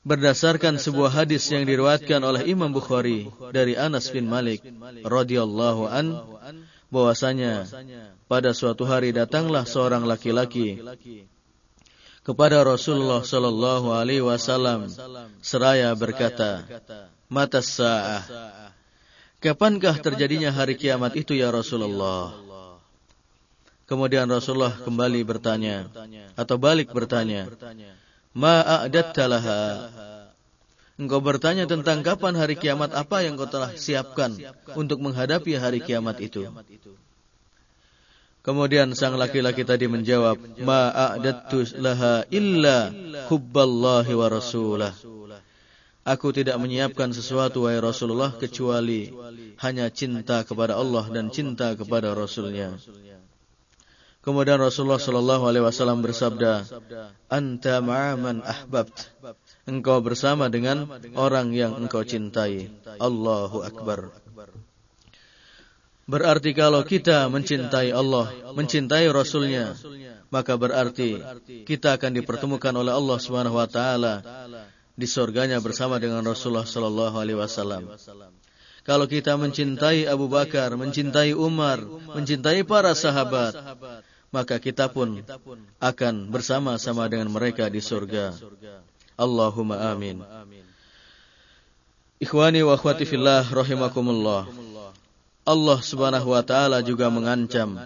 [0.00, 4.64] berdasarkan sebuah hadis yang diriwayatkan oleh Imam Bukhari dari Anas bin Malik
[5.04, 6.24] radhiyallahu an
[6.88, 7.68] bahwasanya
[8.24, 10.80] pada suatu hari datanglah seorang laki-laki
[12.20, 14.88] kepada Rasulullah sallallahu alaihi wasallam
[15.40, 16.64] seraya berkata
[17.30, 18.24] mata sa'ah
[19.40, 22.36] Kapankah terjadinya hari kiamat itu ya Rasulullah?
[23.88, 25.88] Kemudian Rasulullah kembali bertanya
[26.36, 27.48] atau balik bertanya,
[28.36, 29.88] "Ma a'datta laha?"
[31.00, 34.36] Engkau bertanya tentang kapan hari kiamat apa yang kau telah siapkan
[34.76, 36.44] untuk menghadapi hari kiamat itu.
[38.40, 42.88] Kemudian sang laki-laki tadi menjawab, "Ma a'dattu laha illa
[43.28, 44.92] hubballahi wa rasulah."
[46.00, 49.12] Aku tidak menyiapkan sesuatu wahai Rasulullah kecuali
[49.60, 52.80] hanya cinta kepada Allah dan cinta kepada Rasulnya.
[54.20, 56.64] Kemudian Rasulullah Shallallahu Alaihi Wasallam bersabda,
[57.28, 59.12] "Anta ma'aman ahbabt."
[59.68, 62.68] Engkau bersama dengan orang yang engkau cintai.
[62.96, 64.12] Allahu Akbar.
[66.10, 69.78] Berarti kalau kita mencintai Allah, mencintai Rasulnya,
[70.34, 71.22] maka berarti
[71.62, 74.14] kita akan dipertemukan oleh Allah Subhanahu Wa Taala
[74.98, 77.94] di surganya bersama dengan Rasulullah sallallahu alaihi wasallam.
[78.82, 81.78] Kalau kita mencintai Abu Bakar, mencintai Umar,
[82.10, 83.54] mencintai para sahabat,
[84.34, 85.22] maka kita pun
[85.78, 88.34] akan bersama-sama dengan mereka di surga.
[89.14, 90.24] Allahumma amin.
[92.20, 94.48] Ikhwani wa akhwati fillah rahimakumullah.
[95.49, 97.77] Allah Subhanahu wa taala juga mengancam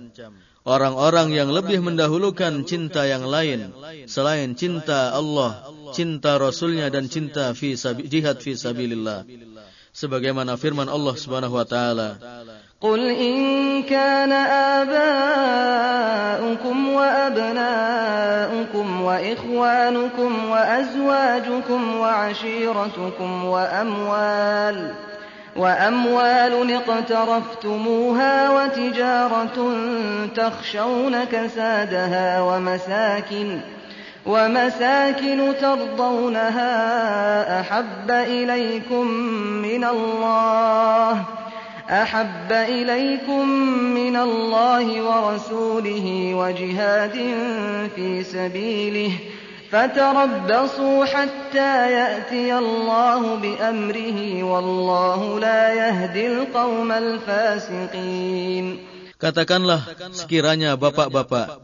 [0.63, 3.73] orang-orang yang lebih mendahulukan cinta yang lain
[4.07, 9.27] selain cinta Allah, cinta Rasulnya dan cinta fi sabi, jihad fi sabilillah.
[9.89, 12.09] Sebagaimana firman Allah Subhanahu wa taala,
[12.79, 14.31] قل إن كان
[14.87, 18.21] آباؤكم وأبناؤكم
[19.01, 24.93] وإخوانكم وأزواجكم وعشيرتكم وأموال
[25.56, 29.74] وأموال اقترفتموها وتجارة
[30.36, 33.60] تخشون كسادها ومساكن
[34.26, 36.70] ومساكن ترضونها
[37.60, 39.06] أحب إليكم
[39.62, 41.24] من الله
[41.90, 43.48] أحب إليكم
[43.94, 47.12] من الله ورسوله وجهاد
[47.94, 49.33] في سبيله ۖ
[49.73, 58.67] فتربصوا حتى يأتي الله بأمره والله لا يهدي القوم الفاسقين
[59.19, 59.83] Katakanlah
[60.15, 61.59] sekiranya bapak-bapak,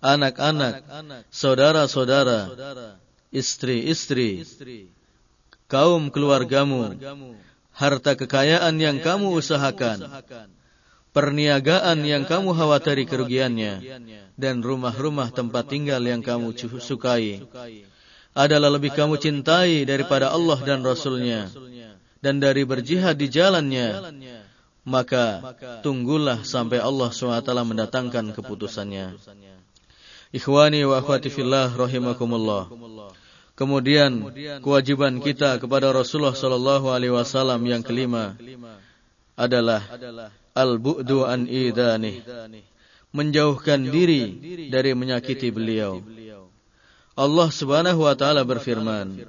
[0.00, 0.80] anak-anak,
[1.28, 2.48] saudara-saudara,
[3.28, 4.40] istri-istri,
[5.68, 6.96] kaum keluargamu,
[7.76, 10.00] harta kekayaan yang kamu usahakan,
[11.11, 13.73] perniagaan yang kamu khawatiri kerugiannya,
[14.39, 17.43] dan rumah-rumah tempat tinggal yang kamu sukai
[18.37, 21.49] adalah lebih kamu cintai daripada Allah dan Rasulnya.
[22.19, 24.11] Dan dari berjihad di jalannya
[24.83, 25.55] maka
[25.85, 29.15] tunggulah sampai Allah SWT mendatangkan keputusannya.
[30.29, 32.69] Ikhwani wa akhwati fillah rahimakumullah.
[33.57, 34.31] Kemudian
[34.63, 38.39] kewajiban kita kepada Rasulullah sallallahu alaihi wasallam yang kelima
[39.35, 39.83] adalah
[40.59, 42.19] al-bu'du an idani
[43.15, 46.03] menjauhkan diri dari menyakiti beliau.
[47.15, 49.23] Allah Subhanahu wa taala berfirman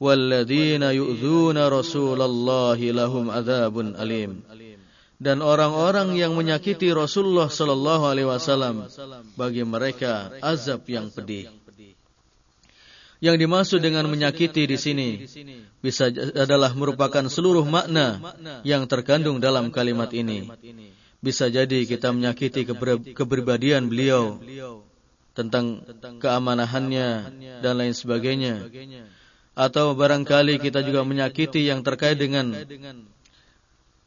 [0.00, 4.40] walladzina yu'dzuna rasulallahi lahum adzabun alim.
[5.20, 8.88] Dan orang-orang yang menyakiti Rasulullah sallallahu alaihi wasallam
[9.36, 11.59] bagi mereka azab yang pedih
[13.20, 15.08] yang dimaksud dengan menyakiti di sini
[15.84, 18.20] bisa adalah merupakan seluruh makna
[18.64, 20.48] yang terkandung dalam kalimat ini.
[21.20, 22.64] Bisa jadi kita menyakiti
[23.12, 24.40] kepribadian beliau
[25.36, 25.84] tentang
[26.16, 27.08] keamanahannya
[27.60, 28.72] dan lain sebagainya.
[29.52, 32.56] Atau barangkali kita juga menyakiti yang terkait dengan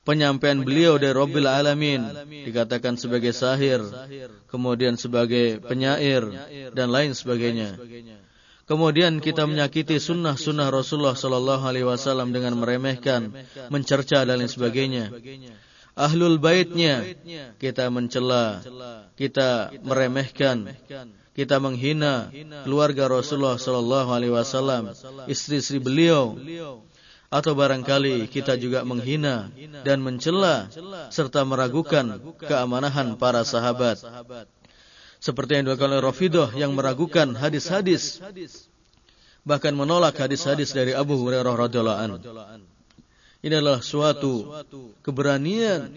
[0.02, 2.02] penyampaian beliau dari Rabbil Alamin
[2.50, 3.86] dikatakan sebagai sahir,
[4.50, 6.26] kemudian sebagai penyair
[6.74, 7.78] dan lain sebagainya.
[8.64, 13.36] Kemudian kita menyakiti sunnah-sunnah Rasulullah Sallallahu Alaihi Wasallam dengan meremehkan,
[13.68, 15.12] mencerca dan lain sebagainya.
[15.94, 17.04] Ahlul baitnya
[17.60, 18.64] kita mencela,
[19.20, 20.72] kita meremehkan,
[21.36, 22.32] kita menghina
[22.64, 24.96] keluarga Rasulullah Sallallahu Alaihi Wasallam,
[25.28, 26.40] istri-istri beliau,
[27.34, 29.50] atau barangkali kita juga menghina
[29.82, 30.70] dan mencela
[31.10, 33.98] serta meragukan keamanahan para sahabat
[35.24, 38.20] seperti yang dilakukan oleh Rafidah yang meragukan hadis-hadis
[39.48, 42.18] bahkan menolak hadis-hadis dari Abu Hurairah radhiyallahu anhu.
[43.40, 44.52] Ini adalah suatu
[45.00, 45.92] keberanian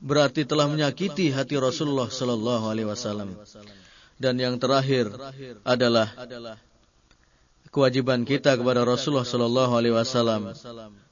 [0.00, 3.36] berarti telah menyakiti hati Rasulullah sallallahu alaihi wasallam.
[4.16, 5.12] Dan yang terakhir
[5.64, 6.08] adalah
[7.68, 10.56] kewajiban kita kepada Rasulullah sallallahu alaihi wasallam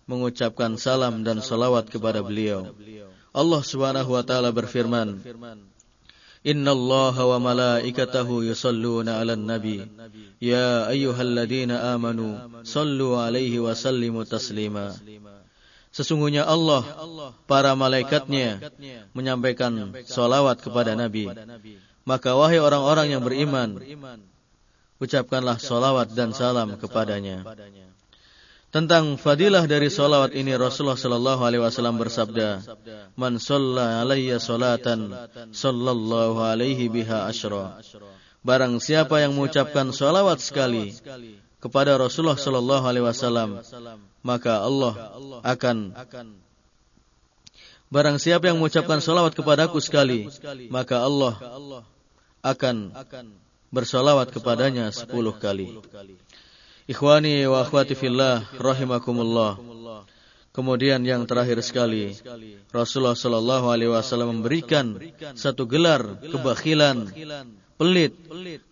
[0.08, 2.72] mengucapkan salam dan salawat kepada beliau.
[3.36, 5.20] Allah Subhanahu wa taala berfirman,
[6.45, 9.79] إن الله وملائكته يصلون على النبي
[10.41, 14.87] يا أيها الذين آمنوا صلوا عليه وسلموا تسليما
[15.91, 16.87] Sesungguhnya Allah,
[17.51, 18.63] para malaikatnya
[19.11, 21.27] menyampaikan solawat kepada Nabi.
[22.07, 23.75] Maka wahai orang-orang yang beriman,
[25.03, 27.43] ucapkanlah solawat dan salam kepadanya.
[28.76, 32.60] Tentang fadilah dari solawat ini Rasulullah Sallallahu Alaihi Wasallam bersabda,
[33.16, 35.16] "Man sholla alayya solatan,
[35.48, 37.80] sallallahu alaihi biha ashra."
[38.44, 40.92] Barang siapa yang mengucapkan solawat sekali
[41.56, 43.64] kepada Rasulullah Sallallahu Alaihi Wasallam,
[44.20, 44.92] maka Allah
[45.40, 45.96] akan
[47.88, 50.28] Barang siapa yang mengucapkan salawat kepadaku sekali,
[50.68, 51.32] maka Allah
[52.44, 52.92] akan
[53.72, 55.80] bersalawat kepadanya sepuluh kali.
[56.86, 59.58] Ikhwani wa akhwati fillah rahimakumullah.
[60.54, 62.14] Kemudian yang terakhir sekali,
[62.70, 64.94] Rasulullah sallallahu alaihi wasallam memberikan
[65.34, 67.10] satu gelar kebakhilan
[67.74, 68.14] pelit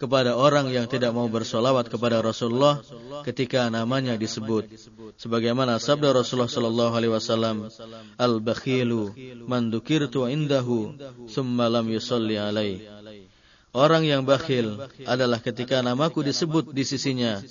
[0.00, 2.80] kepada orang yang tidak mau bersolawat kepada Rasulullah
[3.26, 4.70] ketika namanya disebut.
[5.18, 7.66] Sebagaimana sabda Rasulullah sallallahu alaihi wasallam,
[8.14, 9.10] "Al-bakhilu
[9.44, 10.94] man dzukirtu indahu
[11.26, 12.78] tsumma lam yusalli alai."
[13.74, 17.42] Orang yang bakhil adalah ketika namaku disebut di sisinya,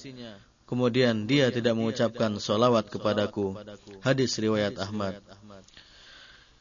[0.64, 3.54] Kemudian dia tidak mengucapkan solawat kepadaku.
[4.00, 5.20] Hadis riwayat Ahmad.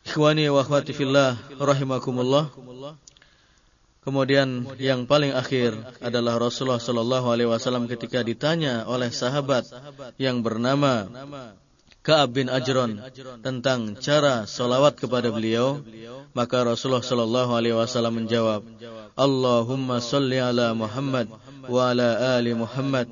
[0.03, 2.51] Ikhwani wa akhwati fillah rahimakumullah.
[4.03, 9.63] Kemudian yang paling akhir adalah Rasulullah sallallahu alaihi wasallam ketika ditanya oleh sahabat
[10.19, 11.07] yang bernama
[12.03, 12.99] Ka'ab bin Ajron
[13.47, 15.79] tentang cara solawat kepada beliau,
[16.35, 18.67] maka Rasulullah sallallahu alaihi wasallam menjawab,
[19.15, 21.31] Allahumma salli ala Muhammad
[21.69, 23.09] ala ali Muhammad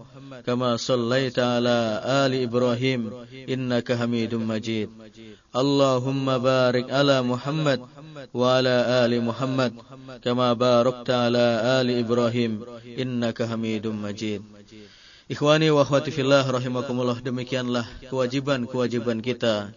[0.46, 3.12] كما صليت على آل إبراهيم
[3.48, 4.88] إنك حميد مجيد.
[5.56, 7.80] اللهم بارك على محمد
[8.34, 9.72] وعلى آل محمد
[10.24, 11.46] كما باركت على
[11.80, 12.52] آل إبراهيم
[12.98, 14.42] إنك حميد مجيد.
[15.30, 19.70] Ikhwani wa akhwati fillah rahimakumullah demikianlah kewajiban-kewajiban kita.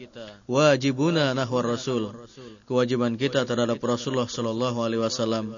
[0.50, 2.10] Wajibuna nahwar Rasul.
[2.66, 5.54] Kewajiban kita terhadap Rasulullah sallallahu alaihi wasallam.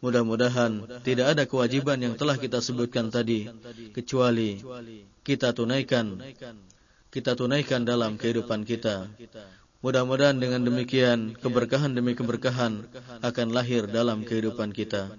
[0.00, 3.52] Mudah-mudahan tidak ada kewajiban yang telah kita sebutkan tadi
[3.92, 4.64] kecuali
[5.20, 6.24] kita tunaikan
[7.14, 9.06] kita tunaikan dalam kehidupan kita.
[9.84, 12.88] Mudah-mudahan dengan demikian keberkahan demi keberkahan
[13.20, 15.12] akan lahir dalam kehidupan kita.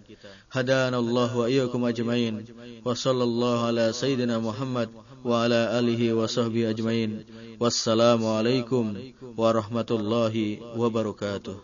[0.50, 2.42] Hadanallahu wa iyyakum ajmain.
[2.82, 4.90] Wa sallallahu ala sayyidina Muhammad
[5.22, 7.22] wa ala alihi wa sahbihi ajmain.
[7.62, 8.98] Wassalamu alaikum
[9.38, 11.62] warahmatullahi wabarakatuh.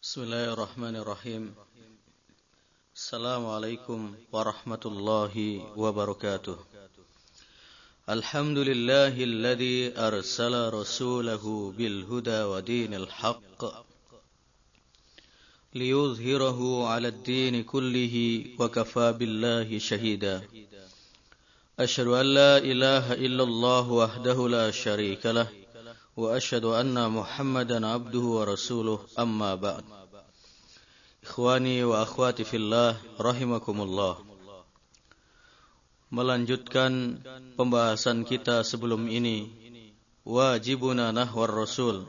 [0.00, 1.52] Bismillahirrahmanirrahim.
[2.96, 6.71] Assalamualaikum warahmatullahi wabarakatuh.
[8.08, 13.64] الحمد لله الذي أرسل رسوله بالهدى ودين الحق
[15.74, 20.42] ليظهره على الدين كله وكفى بالله شهيدا.
[21.78, 25.48] أشهد أن لا إله إلا الله وحده لا شريك له
[26.16, 29.84] وأشهد أن محمدا عبده ورسوله أما بعد.
[31.24, 34.31] إخواني وأخواتي في الله رحمكم الله.
[36.12, 37.24] Melanjutkan
[37.56, 39.48] pembahasan kita sebelum ini.
[40.22, 42.06] Wajibuna nahwar rasul.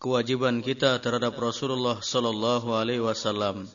[0.00, 3.68] Kewajiban kita terhadap Rasulullah sallallahu alaihi wasallam.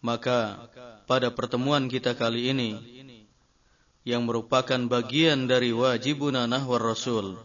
[0.00, 0.70] Maka
[1.04, 2.70] pada pertemuan kita kali ini
[4.08, 7.38] yang merupakan bagian dari wajibuna nahwar rasul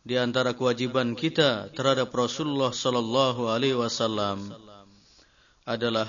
[0.00, 4.48] di antara kewajiban kita terhadap Rasulullah sallallahu alaihi wasallam
[5.64, 6.08] adalah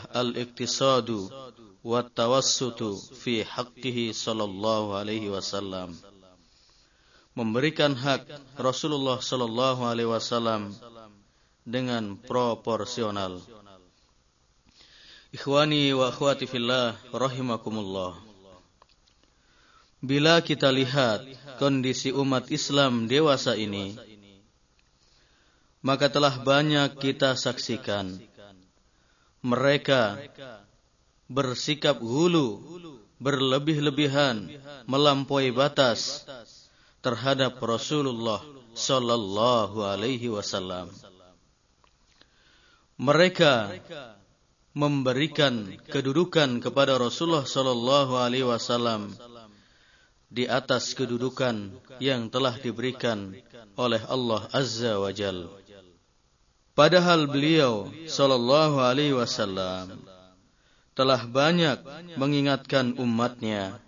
[1.82, 5.98] al-iktisadu wattawassutu fi haqqihi sallallahu alaihi wasallam.
[7.34, 8.28] Memberikan hak
[8.60, 10.76] Rasulullah sallallahu alaihi wasallam
[11.66, 13.42] dengan proporsional.
[15.32, 18.20] Ikhwani wa akhwati fillah rahimakumullah.
[20.02, 21.24] Bila kita lihat
[21.56, 23.96] kondisi umat Islam dewasa ini
[25.82, 28.22] maka telah banyak kita saksikan.
[29.42, 30.22] Mereka
[31.32, 32.60] bersikap hulu,
[33.24, 34.52] berlebih-lebihan,
[34.84, 36.28] melampaui batas
[37.00, 38.44] terhadap Rasulullah
[38.76, 40.92] sallallahu alaihi wasallam.
[43.00, 43.80] Mereka
[44.76, 49.16] memberikan kedudukan kepada Rasulullah sallallahu alaihi wasallam
[50.32, 53.36] di atas kedudukan yang telah diberikan
[53.76, 55.52] oleh Allah Azza wa Jalla.
[56.72, 60.01] Padahal beliau sallallahu alaihi wasallam
[60.92, 61.80] telah banyak
[62.20, 63.80] mengingatkan umatnya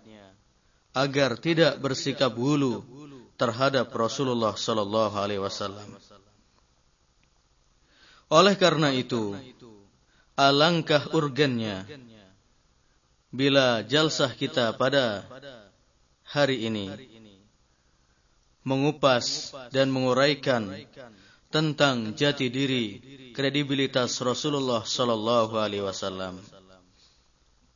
[0.94, 2.86] agar tidak bersikap hulu
[3.34, 5.90] terhadap Rasulullah sallallahu alaihi wasallam.
[8.30, 9.36] Oleh karena itu,
[10.38, 11.84] alangkah urgennya
[13.34, 15.26] bila jalsah kita pada
[16.22, 16.88] hari ini
[18.64, 20.72] mengupas dan menguraikan
[21.52, 22.86] tentang jati diri
[23.36, 26.40] kredibilitas Rasulullah sallallahu alaihi wasallam.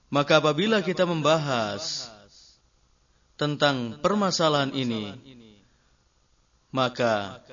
[0.09, 2.09] Maka apabila kita membahas
[3.37, 5.13] tentang permasalahan ini,
[6.73, 7.45] maka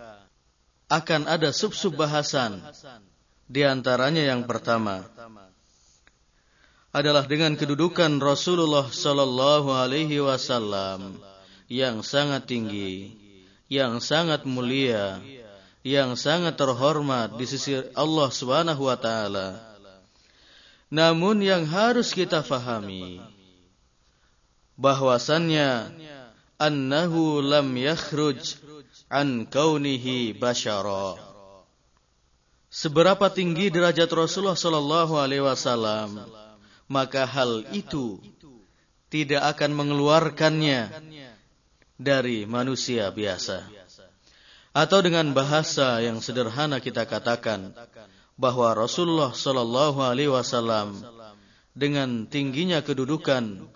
[0.87, 2.63] akan ada sub-sub bahasan
[3.45, 5.03] di antaranya yang pertama
[6.95, 11.19] adalah dengan kedudukan Rasulullah sallallahu alaihi wasallam
[11.67, 13.11] yang sangat tinggi,
[13.67, 15.19] yang sangat mulia,
[15.83, 19.74] yang sangat terhormat di sisi Allah Subhanahu wa taala.
[20.93, 23.17] Namun yang harus kita fahami
[24.77, 25.91] bahwasannya
[26.61, 28.59] annahu lam yakhruj
[29.09, 31.17] an kaunihi bashara.
[32.69, 36.27] Seberapa tinggi derajat Rasulullah sallallahu alaihi wasallam,
[36.91, 38.19] maka hal itu
[39.07, 40.91] tidak akan mengeluarkannya
[41.95, 43.63] dari manusia biasa.
[44.75, 47.71] Atau dengan bahasa yang sederhana kita katakan
[48.35, 50.99] bahwa Rasulullah sallallahu alaihi wasallam
[51.75, 53.67] dengan tingginya kedudukan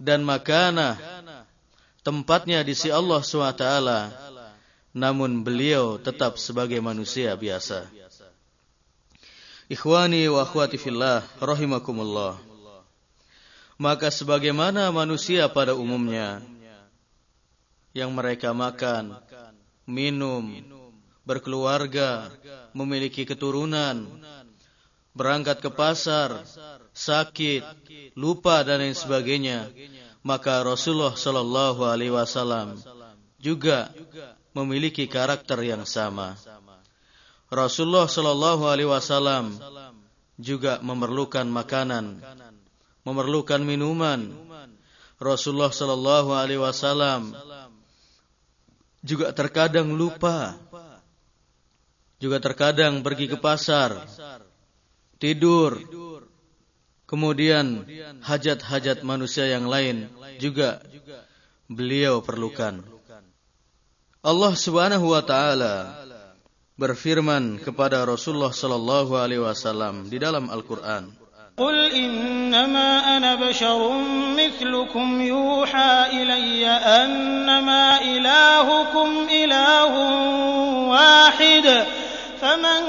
[0.00, 1.00] dan makanah
[2.04, 3.64] tempatnya di sisi Allah SWT,
[4.92, 7.88] namun beliau tetap sebagai manusia biasa.
[9.72, 12.36] Ikhwani wa akhwati fillah, rahimakumullah.
[13.80, 16.44] Maka sebagaimana manusia pada umumnya,
[17.96, 19.16] yang mereka makan,
[19.88, 20.60] minum,
[21.24, 22.28] berkeluarga,
[22.74, 24.04] memiliki keturunan,
[25.14, 26.42] berangkat ke pasar,
[26.90, 27.62] sakit,
[28.18, 29.70] lupa dan lain sebagainya,
[30.26, 32.76] maka Rasulullah Shallallahu Alaihi Wasallam
[33.38, 33.94] juga
[34.52, 36.34] memiliki karakter yang sama.
[37.52, 39.54] Rasulullah Shallallahu Alaihi Wasallam
[40.34, 42.18] juga memerlukan makanan,
[43.06, 44.34] memerlukan minuman.
[45.22, 47.38] Rasulullah Shallallahu Alaihi Wasallam
[49.04, 50.56] juga terkadang lupa,
[52.23, 54.03] juga terkadang pergi ke pasar,
[55.17, 55.79] tidur,
[57.09, 57.89] Kemudian
[58.21, 60.77] hajat-hajat manusia yang lain juga
[61.65, 62.85] beliau perlukan.
[64.21, 66.05] Allah Subhanahu wa taala
[66.77, 71.17] berfirman kepada Rasulullah sallallahu alaihi wasallam di dalam Al-Qur'an.
[71.59, 73.81] قل إنما أنا بشر
[74.31, 79.93] مثلكم يوحى إلي أنما إلهكم إله
[80.87, 81.65] واحد
[82.44, 82.82] فمن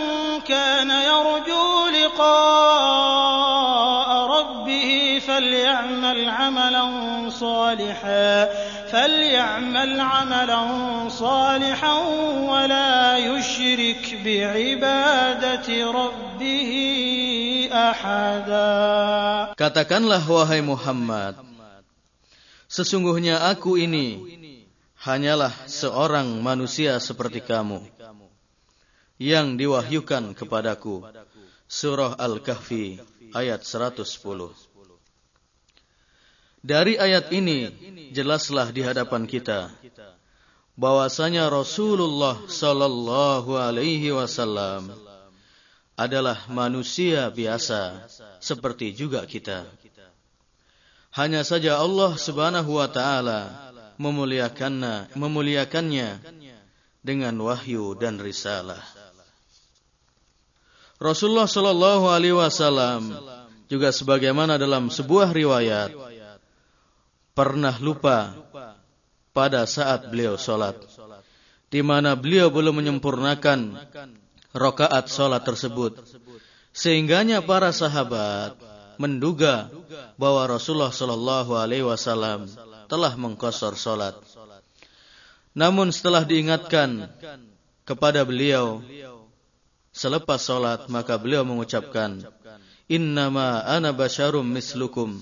[0.43, 3.29] كان يرجو لقاء
[4.27, 6.85] ربه فليعمل عملا
[7.29, 8.49] صالحا
[8.91, 10.61] فليعمل عملا
[11.09, 11.93] صالحا
[12.51, 16.71] ولا يشرك بعبادة ربه
[17.71, 21.39] أحدا Katakanlah wahai Muhammad
[22.67, 24.19] Sesungguhnya aku ini
[24.99, 27.94] hanyalah seorang manusia seperti kamu
[29.21, 31.03] yang diwahyukan kepadaku.
[31.65, 33.01] Surah Al-Kahfi
[33.33, 34.05] ayat 110.
[36.65, 37.69] Dari ayat ini
[38.09, 39.69] jelaslah di hadapan kita
[40.73, 44.91] bahwasanya Rasulullah sallallahu alaihi wasallam
[45.95, 48.09] adalah manusia biasa
[48.43, 49.63] seperti juga kita.
[51.15, 56.19] Hanya saja Allah Subhanahu wa taala memuliakannya, memuliakannya
[56.99, 58.94] dengan wahyu dan risalah.
[60.95, 63.11] Rasulullah Shallallahu Alaihi Wasallam
[63.67, 65.91] juga sebagaimana dalam sebuah riwayat
[67.35, 68.31] pernah lupa
[69.35, 70.79] pada saat beliau sholat,
[71.67, 73.75] di mana beliau belum menyempurnakan
[74.55, 75.99] rokaat sholat tersebut,
[76.71, 78.55] sehingganya para sahabat
[78.95, 79.67] menduga
[80.15, 82.47] bahwa Rasulullah Shallallahu Alaihi Wasallam
[82.87, 84.15] telah mengkosor sholat.
[85.51, 87.11] Namun setelah diingatkan
[87.83, 88.79] kepada beliau
[89.95, 92.19] selepas sholat maka beliau mengucapkan
[92.85, 95.17] Innama ana basyarum mislukum.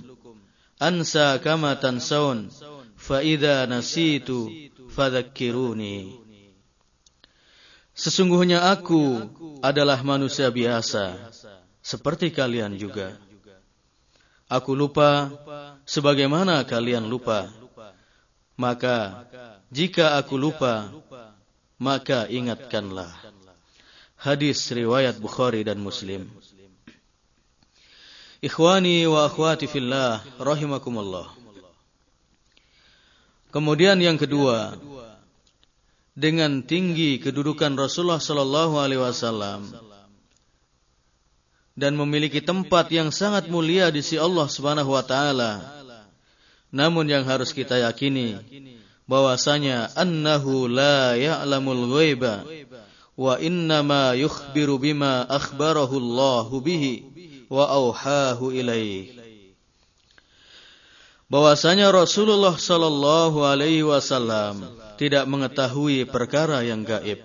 [0.84, 2.52] Ansa kama tansaun.
[3.00, 4.48] Fa idza nasitu
[4.95, 6.24] fadzakkiruni
[7.91, 9.28] Sesungguhnya aku
[9.60, 11.32] adalah manusia biasa
[11.84, 13.16] seperti kalian juga.
[14.52, 15.32] Aku lupa
[15.88, 17.48] sebagaimana kalian lupa.
[18.60, 19.28] Maka
[19.72, 20.91] jika aku lupa
[21.80, 23.23] maka ingatkanlah
[24.24, 26.32] Hadis riwayat Bukhari dan Muslim.
[28.40, 31.28] Ikhwani wa akhwati fillah rahimakumullah.
[33.52, 34.80] Kemudian yang kedua,
[36.16, 39.68] dengan tinggi kedudukan Rasulullah sallallahu alaihi wasallam
[41.76, 45.84] dan memiliki tempat yang sangat mulia di sisi Allah Subhanahu wa taala.
[46.72, 48.40] Namun yang harus kita yakini
[49.04, 52.48] bahwasanya annahu la ya'lamul ghaiba
[53.14, 56.94] wa innama yukhbiru bima akhbarahu Allah bihi
[57.49, 57.69] wa
[61.30, 64.65] bahwasanya Rasulullah sallallahu alaihi wasallam
[64.98, 67.22] tidak mengetahui perkara yang gaib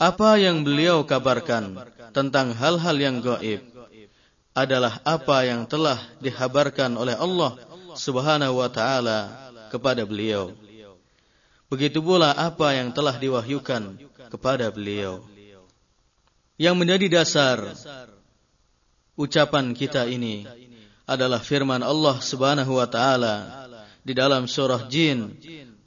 [0.00, 1.76] apa yang beliau kabarkan
[2.16, 3.60] tentang hal-hal yang gaib
[4.56, 7.60] adalah apa yang telah dihabarkan oleh Allah
[7.94, 10.56] Subhanahu wa taala kepada beliau.
[11.70, 15.26] Begitu pula apa yang telah diwahyukan kepada beliau.
[16.54, 17.58] Yang menjadi dasar
[19.18, 20.46] ucapan kita ini
[21.04, 23.66] adalah firman Allah Subhanahu wa taala
[24.06, 25.34] di dalam surah Jin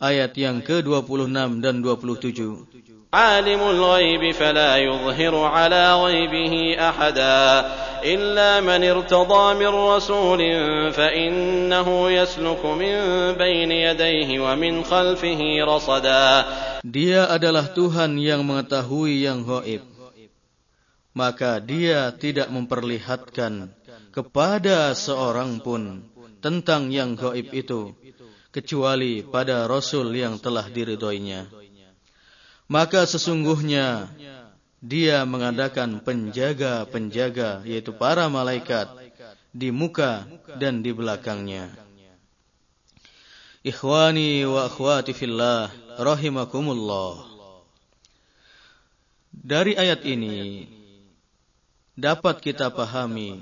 [0.04, 2.93] ayat yang ke-26 dan 27.
[3.15, 7.41] عالم الغيب فلا يظهر على غيبه احدا
[8.05, 10.41] الا من ارتضى من رسول
[10.93, 12.95] فانه يسلك من
[13.33, 16.29] بين يديه ومن خلفه رصدا
[16.85, 19.83] Dia adalah Tuhan yang mengetahui yang gaib.
[21.17, 23.73] Maka dia tidak memperlihatkan
[24.13, 26.05] kepada seorang pun
[26.45, 27.97] tentang yang gaib itu
[28.53, 31.62] kecuali pada rasul yang telah diridhoinya
[32.68, 34.08] maka sesungguhnya
[34.84, 38.92] dia mengadakan penjaga-penjaga yaitu para malaikat
[39.56, 40.28] di muka
[40.60, 41.72] dan di belakangnya.
[43.64, 47.32] Ikhwani wa akhwati fillah rahimakumullah.
[49.32, 50.68] Dari ayat ini
[51.96, 53.40] dapat kita pahami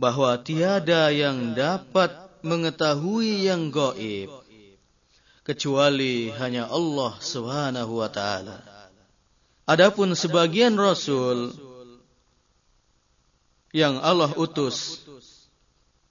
[0.00, 4.39] bahwa tiada yang dapat mengetahui yang gaib
[5.42, 8.60] kecuali hanya Allah Subhanahu wa taala.
[9.64, 11.54] Adapun sebagian rasul
[13.70, 15.06] yang Allah utus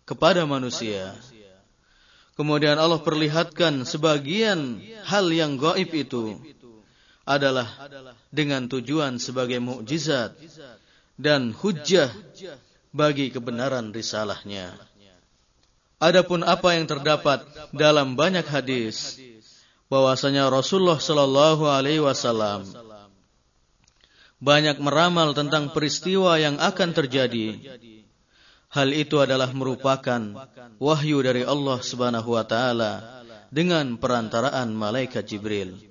[0.08, 1.12] kepada manusia
[2.40, 6.40] kemudian Allah perlihatkan sebagian hal yang gaib itu
[7.28, 7.68] adalah
[8.32, 10.40] dengan tujuan sebagai mukjizat
[11.20, 12.08] dan hujjah
[12.96, 14.72] bagi kebenaran risalahnya.
[16.00, 17.44] Adapun apa yang terdapat
[17.76, 19.20] dalam banyak hadis
[19.92, 22.64] bahwasanya Rasulullah Shallallahu Alaihi Wasallam
[24.40, 27.60] banyak meramal tentang peristiwa yang akan terjadi.
[28.72, 30.48] Hal itu adalah merupakan
[30.80, 33.04] wahyu dari Allah Subhanahu wa taala
[33.52, 35.90] dengan perantaraan malaikat Jibril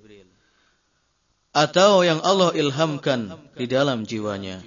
[1.53, 4.63] atau yang Allah ilhamkan di dalam jiwanya.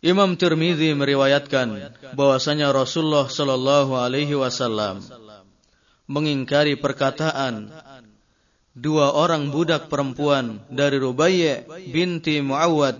[0.00, 5.04] Imam Tirmizi meriwayatkan bahwasanya Rasulullah Shallallahu Alaihi Wasallam
[6.08, 7.68] mengingkari perkataan
[8.72, 12.96] dua orang budak perempuan dari Rubayya binti Muawad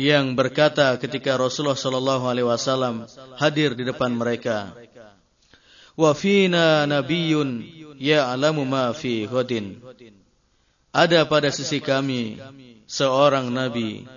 [0.00, 3.04] yang berkata ketika Rasulullah Shallallahu Alaihi Wasallam
[3.36, 4.72] hadir di depan mereka,
[6.00, 7.60] Wafina Nabiun
[8.00, 9.28] ya'lamu ma fi.
[10.90, 12.40] Ada pada sisi kami
[12.88, 14.08] seorang nabi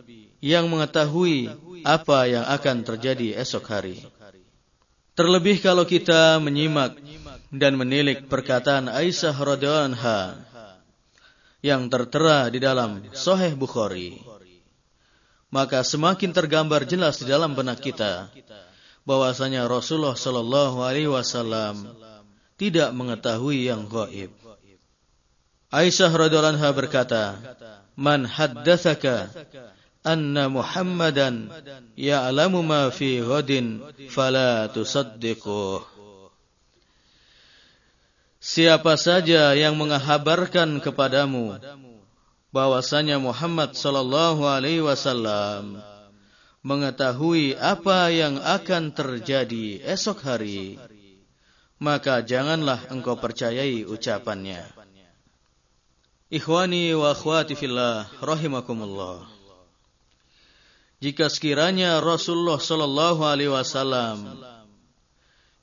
[0.43, 1.47] yang mengetahui
[1.87, 4.03] apa yang akan terjadi esok hari.
[5.15, 6.99] Terlebih kalau kita menyimak
[7.47, 10.35] dan menilik perkataan Aisyah radhiyallahu
[11.63, 14.19] yang tertera di dalam Sahih Bukhari,
[15.47, 18.27] maka semakin tergambar jelas di dalam benak kita
[19.07, 21.87] bahwasanya Rasulullah Shallallahu alaihi wasallam
[22.59, 24.35] tidak mengetahui yang gaib.
[25.71, 27.23] Aisyah radhiyallahu anha berkata,
[27.95, 29.31] "Man haddatsaka
[30.03, 31.47] anna Muhammadan
[31.95, 33.81] ya'lamu ma fi ghadin
[34.11, 35.81] fala tusaddiquh.
[38.43, 41.55] Siapa saja yang menghabarkan kepadamu
[42.51, 45.79] bahwasanya Muhammad sallallahu alaihi wasallam
[46.59, 50.75] mengetahui apa yang akan terjadi esok hari,
[51.79, 54.63] maka janganlah engkau percayai ucapannya.
[56.31, 59.32] Ikhwani wa akhwati fillah rahimakumullah.
[61.03, 64.39] Jika sekiranya Rasulullah Sallallahu Alaihi Wasallam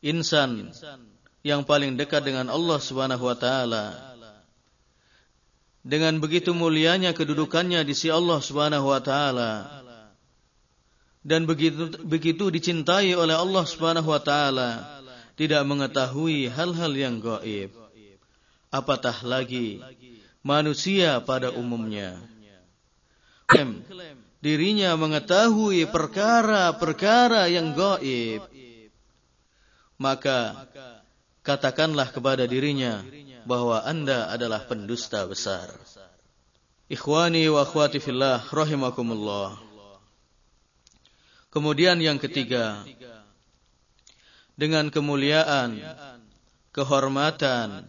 [0.04, 0.68] insan
[1.40, 3.86] yang paling dekat dengan Allah Subhanahu Wa Taala
[5.80, 9.52] dengan begitu mulianya kedudukannya di sisi Allah Subhanahu Wa Taala
[11.24, 15.00] dan begitu begitu dicintai oleh Allah Subhanahu Wa Taala
[15.40, 17.72] tidak mengetahui hal-hal yang gaib
[18.68, 19.80] apatah lagi
[20.44, 22.20] manusia pada umumnya
[24.40, 28.44] dirinya mengetahui perkara-perkara yang gaib,
[30.00, 30.68] maka
[31.44, 33.04] katakanlah kepada dirinya
[33.44, 35.68] bahwa Anda adalah pendusta besar.
[36.90, 39.60] Ikhwani wa akhwati fillah rahimakumullah.
[41.54, 42.82] Kemudian yang ketiga,
[44.58, 45.80] dengan kemuliaan
[46.74, 47.88] kehormatan,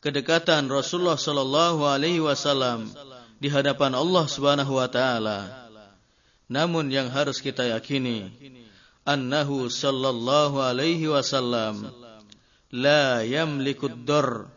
[0.00, 2.88] kedekatan Rasulullah sallallahu alaihi wasallam
[3.36, 5.59] di hadapan Allah Subhanahu wa taala.
[6.50, 8.26] Namun yang harus kita yakini
[9.06, 11.94] annahu sallallahu alaihi wasallam
[12.74, 14.50] la yamliku ad-dar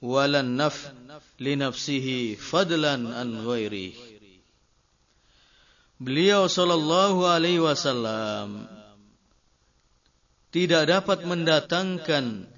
[0.00, 0.88] wala naf
[1.36, 3.92] li nafsihi fadlan an ghairi.
[6.00, 8.64] Beliau sallallahu alaihi wasallam
[10.48, 12.48] tidak dapat mendatangkan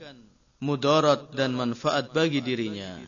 [0.62, 3.02] mudarat dan manfaat bagi dirinya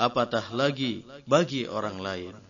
[0.00, 2.49] apatah lagi bagi orang lain.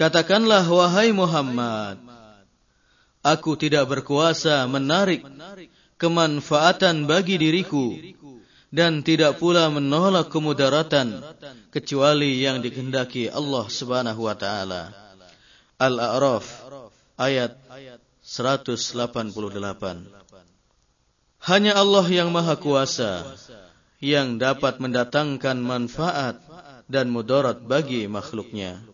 [0.00, 2.00] Katakanlah wahai Muhammad,
[3.20, 5.20] aku tidak berkuasa menarik
[6.00, 8.00] kemanfaatan bagi diriku
[8.72, 11.20] dan tidak pula menolak kemudaratan
[11.68, 14.88] kecuali yang dikehendaki Allah Subhanahu wa taala.
[15.76, 16.48] Al-A'raf
[17.20, 17.60] ayat
[18.24, 19.04] 188.
[21.44, 23.36] Hanya Allah yang Maha Kuasa
[24.00, 26.40] yang dapat mendatangkan manfaat
[26.88, 28.89] dan mudarat bagi makhluknya.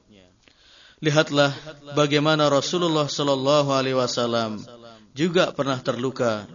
[0.97, 1.53] Lihatlah
[1.93, 4.65] bagaimana Rasulullah Sallallahu Alaihi Wasallam
[5.13, 6.49] juga pernah terluka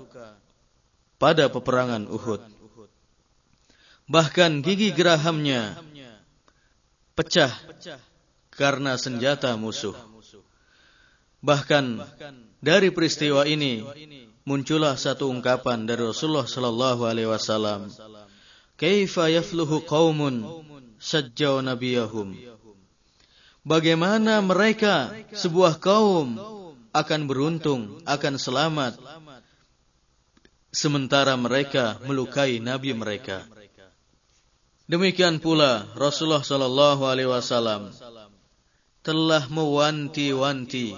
[1.22, 2.42] pada peperangan Uhud.
[4.10, 5.78] Bahkan gigi gerahamnya
[7.14, 7.54] pecah
[8.50, 9.94] karena senjata musuh.
[11.46, 12.02] Bahkan
[12.62, 13.86] dari peristiwa ini
[14.46, 17.90] muncullah satu ungkapan dari Rasulullah sallallahu alaihi wasallam,
[18.78, 20.46] "Kaifa yafluhu qaumun
[20.98, 22.38] sajjau nabiyahum?"
[23.62, 26.34] Bagaimana mereka sebuah kaum
[26.90, 28.98] akan beruntung, akan selamat
[30.74, 33.46] sementara mereka melukai nabi mereka.
[34.90, 37.94] Demikian pula Rasulullah sallallahu alaihi wasallam
[39.06, 40.98] telah mewanti-wanti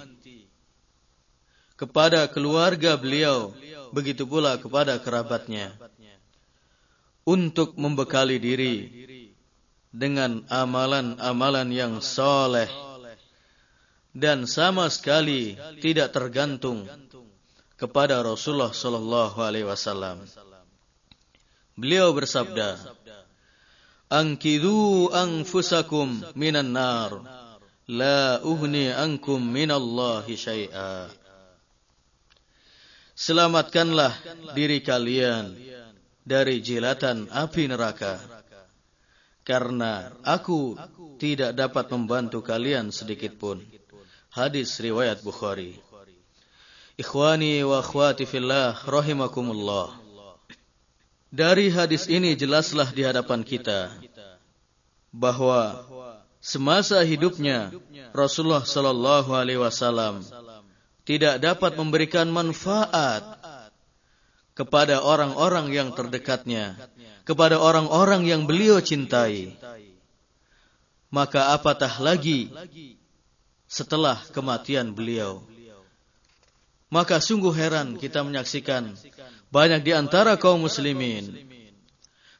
[1.75, 3.51] kepada keluarga beliau,
[3.91, 5.75] begitu pula kepada kerabatnya,
[7.27, 8.75] untuk membekali diri
[9.93, 12.67] dengan amalan-amalan yang soleh
[14.13, 16.85] dan sama sekali tidak tergantung
[17.77, 20.25] kepada Rasulullah Sallallahu Alaihi Wasallam.
[21.73, 22.77] Beliau bersabda,
[24.13, 27.25] "Angkidu anfusakum minan nar,
[27.89, 31.09] la uhni ankum minallahi syai'a."
[33.13, 34.13] Selamatkanlah
[34.57, 35.53] diri kalian
[36.21, 38.21] dari jilatan api neraka.
[39.43, 40.79] Karena aku
[41.19, 43.59] tidak dapat membantu kalian sedikit pun.
[44.31, 45.77] Hadis riwayat Bukhari.
[46.95, 49.99] Ikhwani wa akhwati fillah rahimakumullah.
[51.33, 53.89] Dari hadis ini jelaslah di hadapan kita
[55.09, 55.81] bahwa
[56.37, 57.73] semasa hidupnya
[58.13, 60.21] Rasulullah sallallahu alaihi wasallam
[61.01, 63.32] tidak dapat memberikan manfaat
[64.53, 66.77] kepada orang-orang yang terdekatnya,
[67.25, 69.57] kepada orang-orang yang beliau cintai.
[71.13, 72.49] Maka apatah lagi
[73.69, 75.45] setelah kematian beliau.
[76.93, 78.93] Maka sungguh heran kita menyaksikan
[79.49, 81.33] banyak di antara kaum muslimin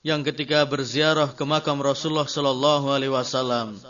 [0.06, 3.82] yang ketika berziarah ke makam Rasulullah sallallahu alaihi wasallam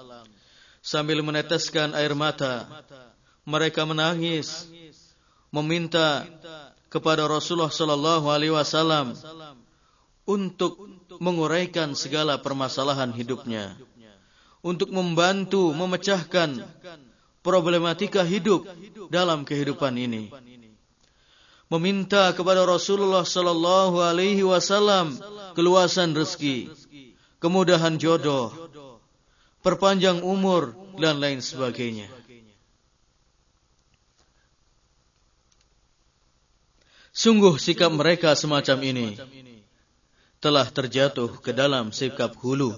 [0.79, 2.67] sambil meneteskan air mata
[3.43, 4.67] mereka menangis
[5.51, 6.27] meminta
[6.93, 9.17] kepada Rasulullah sallallahu alaihi wasallam
[10.29, 10.77] untuk
[11.17, 13.73] menguraikan segala permasalahan hidupnya
[14.61, 16.61] untuk membantu memecahkan
[17.41, 18.63] problematika hidup
[19.11, 20.29] dalam kehidupan ini.
[21.67, 25.17] Meminta kepada Rasulullah sallallahu alaihi wasallam
[25.57, 26.69] keluasan rezeki
[27.41, 28.53] kemudahan jodoh
[29.65, 32.07] perpanjang umur dan lain sebagainya
[37.14, 39.07] Sungguh sikap mereka semacam ini
[40.41, 42.73] telah terjatuh ke dalam sikap hulu.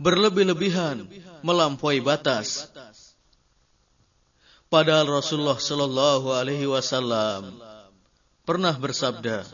[0.00, 1.04] Berlebih-lebihan
[1.44, 2.72] melampaui batas.
[4.72, 7.60] Padahal Rasulullah sallallahu alaihi wasallam
[8.48, 9.44] pernah bersabda,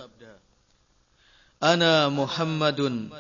[1.59, 3.11] "Ana Muhammadun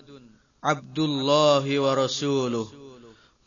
[0.63, 2.71] Abdullah wa rasuluh,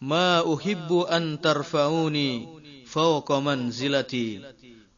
[0.04, 2.44] ma uhibbu an tarfa'uni
[2.86, 4.44] fawqa manzilati."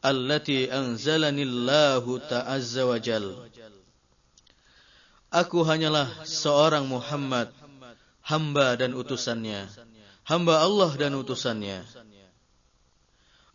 [0.06, 3.34] Allati anzalani Allah ta'azza wa jal.
[5.34, 7.50] Aku hanyalah seorang Muhammad,
[8.22, 9.66] hamba dan utusannya.
[10.22, 11.82] Hamba Allah dan utusannya.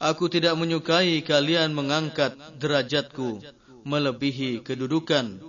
[0.01, 3.39] Aku tidak menyukai kalian mengangkat derajatku
[3.87, 5.39] melebihi kedudukan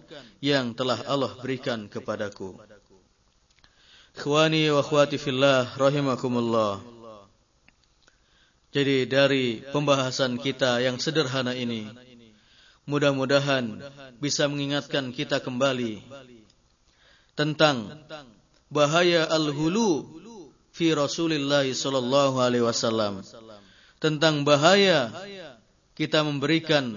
[0.44, 2.56] yang telah Allah berikan kepadaku.
[4.12, 6.91] Khwani wa khwati fillah rahimakumullah.
[8.72, 11.92] Jadi dari pembahasan kita yang sederhana ini,
[12.88, 13.84] mudah-mudahan
[14.16, 16.00] bisa mengingatkan kita kembali
[17.36, 18.00] tentang
[18.72, 20.08] bahaya al-hulu
[20.72, 23.20] fi Rasulillah sallallahu alaihi wasallam.
[24.00, 25.12] Tentang bahaya
[25.92, 26.96] kita memberikan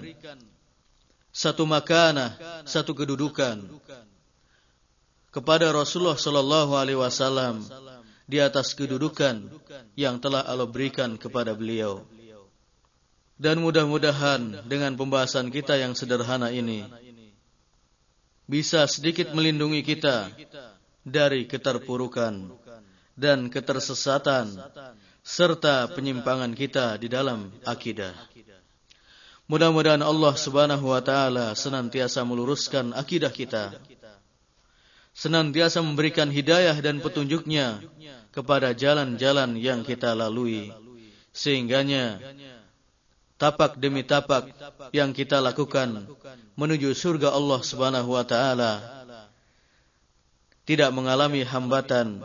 [1.28, 3.60] satu makanah, satu kedudukan
[5.28, 7.60] kepada Rasulullah sallallahu alaihi wasallam
[8.26, 9.46] di atas kedudukan
[9.94, 12.02] yang telah Allah berikan kepada beliau.
[13.38, 16.88] Dan mudah-mudahan dengan pembahasan kita yang sederhana ini
[18.46, 20.30] bisa sedikit melindungi kita
[21.06, 22.50] dari keterpurukan
[23.14, 24.58] dan ketersesatan
[25.26, 28.14] serta penyimpangan kita di dalam akidah.
[29.46, 33.78] Mudah-mudahan Allah Subhanahu wa taala senantiasa meluruskan akidah kita.
[35.16, 37.80] Senantiasa memberikan hidayah dan petunjuknya
[38.36, 40.68] kepada jalan-jalan yang kita lalui
[41.32, 42.20] sehingganya
[43.40, 44.52] tapak demi tapak
[44.92, 46.04] yang kita lakukan
[46.52, 48.72] menuju surga Allah Subhanahu wa taala
[50.68, 52.20] tidak mengalami hambatan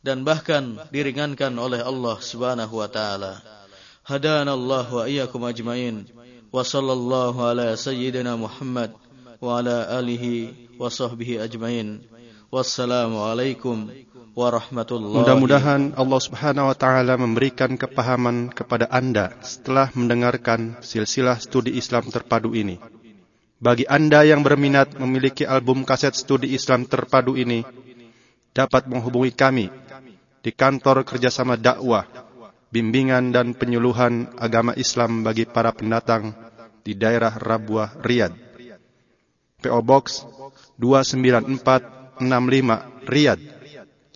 [0.00, 3.44] dan bahkan diringankan oleh Allah Subhanahu wa taala.
[4.06, 6.08] Wa iyyakum ajmain.
[6.48, 8.96] Wa sallallahu ala sayyidina Muhammad
[9.42, 10.88] wa ala alihi wa
[11.44, 12.00] ajmain.
[12.48, 13.92] Wassalamu alaikum
[14.30, 22.54] Mudah-mudahan Allah Subhanahu wa taala memberikan kepahaman kepada Anda setelah mendengarkan silsilah studi Islam terpadu
[22.54, 22.78] ini.
[23.60, 27.66] Bagi Anda yang berminat memiliki album kaset studi Islam terpadu ini,
[28.54, 29.66] dapat menghubungi kami
[30.40, 32.06] di kantor kerjasama dakwah,
[32.70, 36.32] bimbingan dan penyuluhan agama Islam bagi para pendatang
[36.86, 38.50] di daerah Rabuah, Riyadh.
[39.60, 40.24] PO Box
[40.80, 43.40] 29465 Riyadh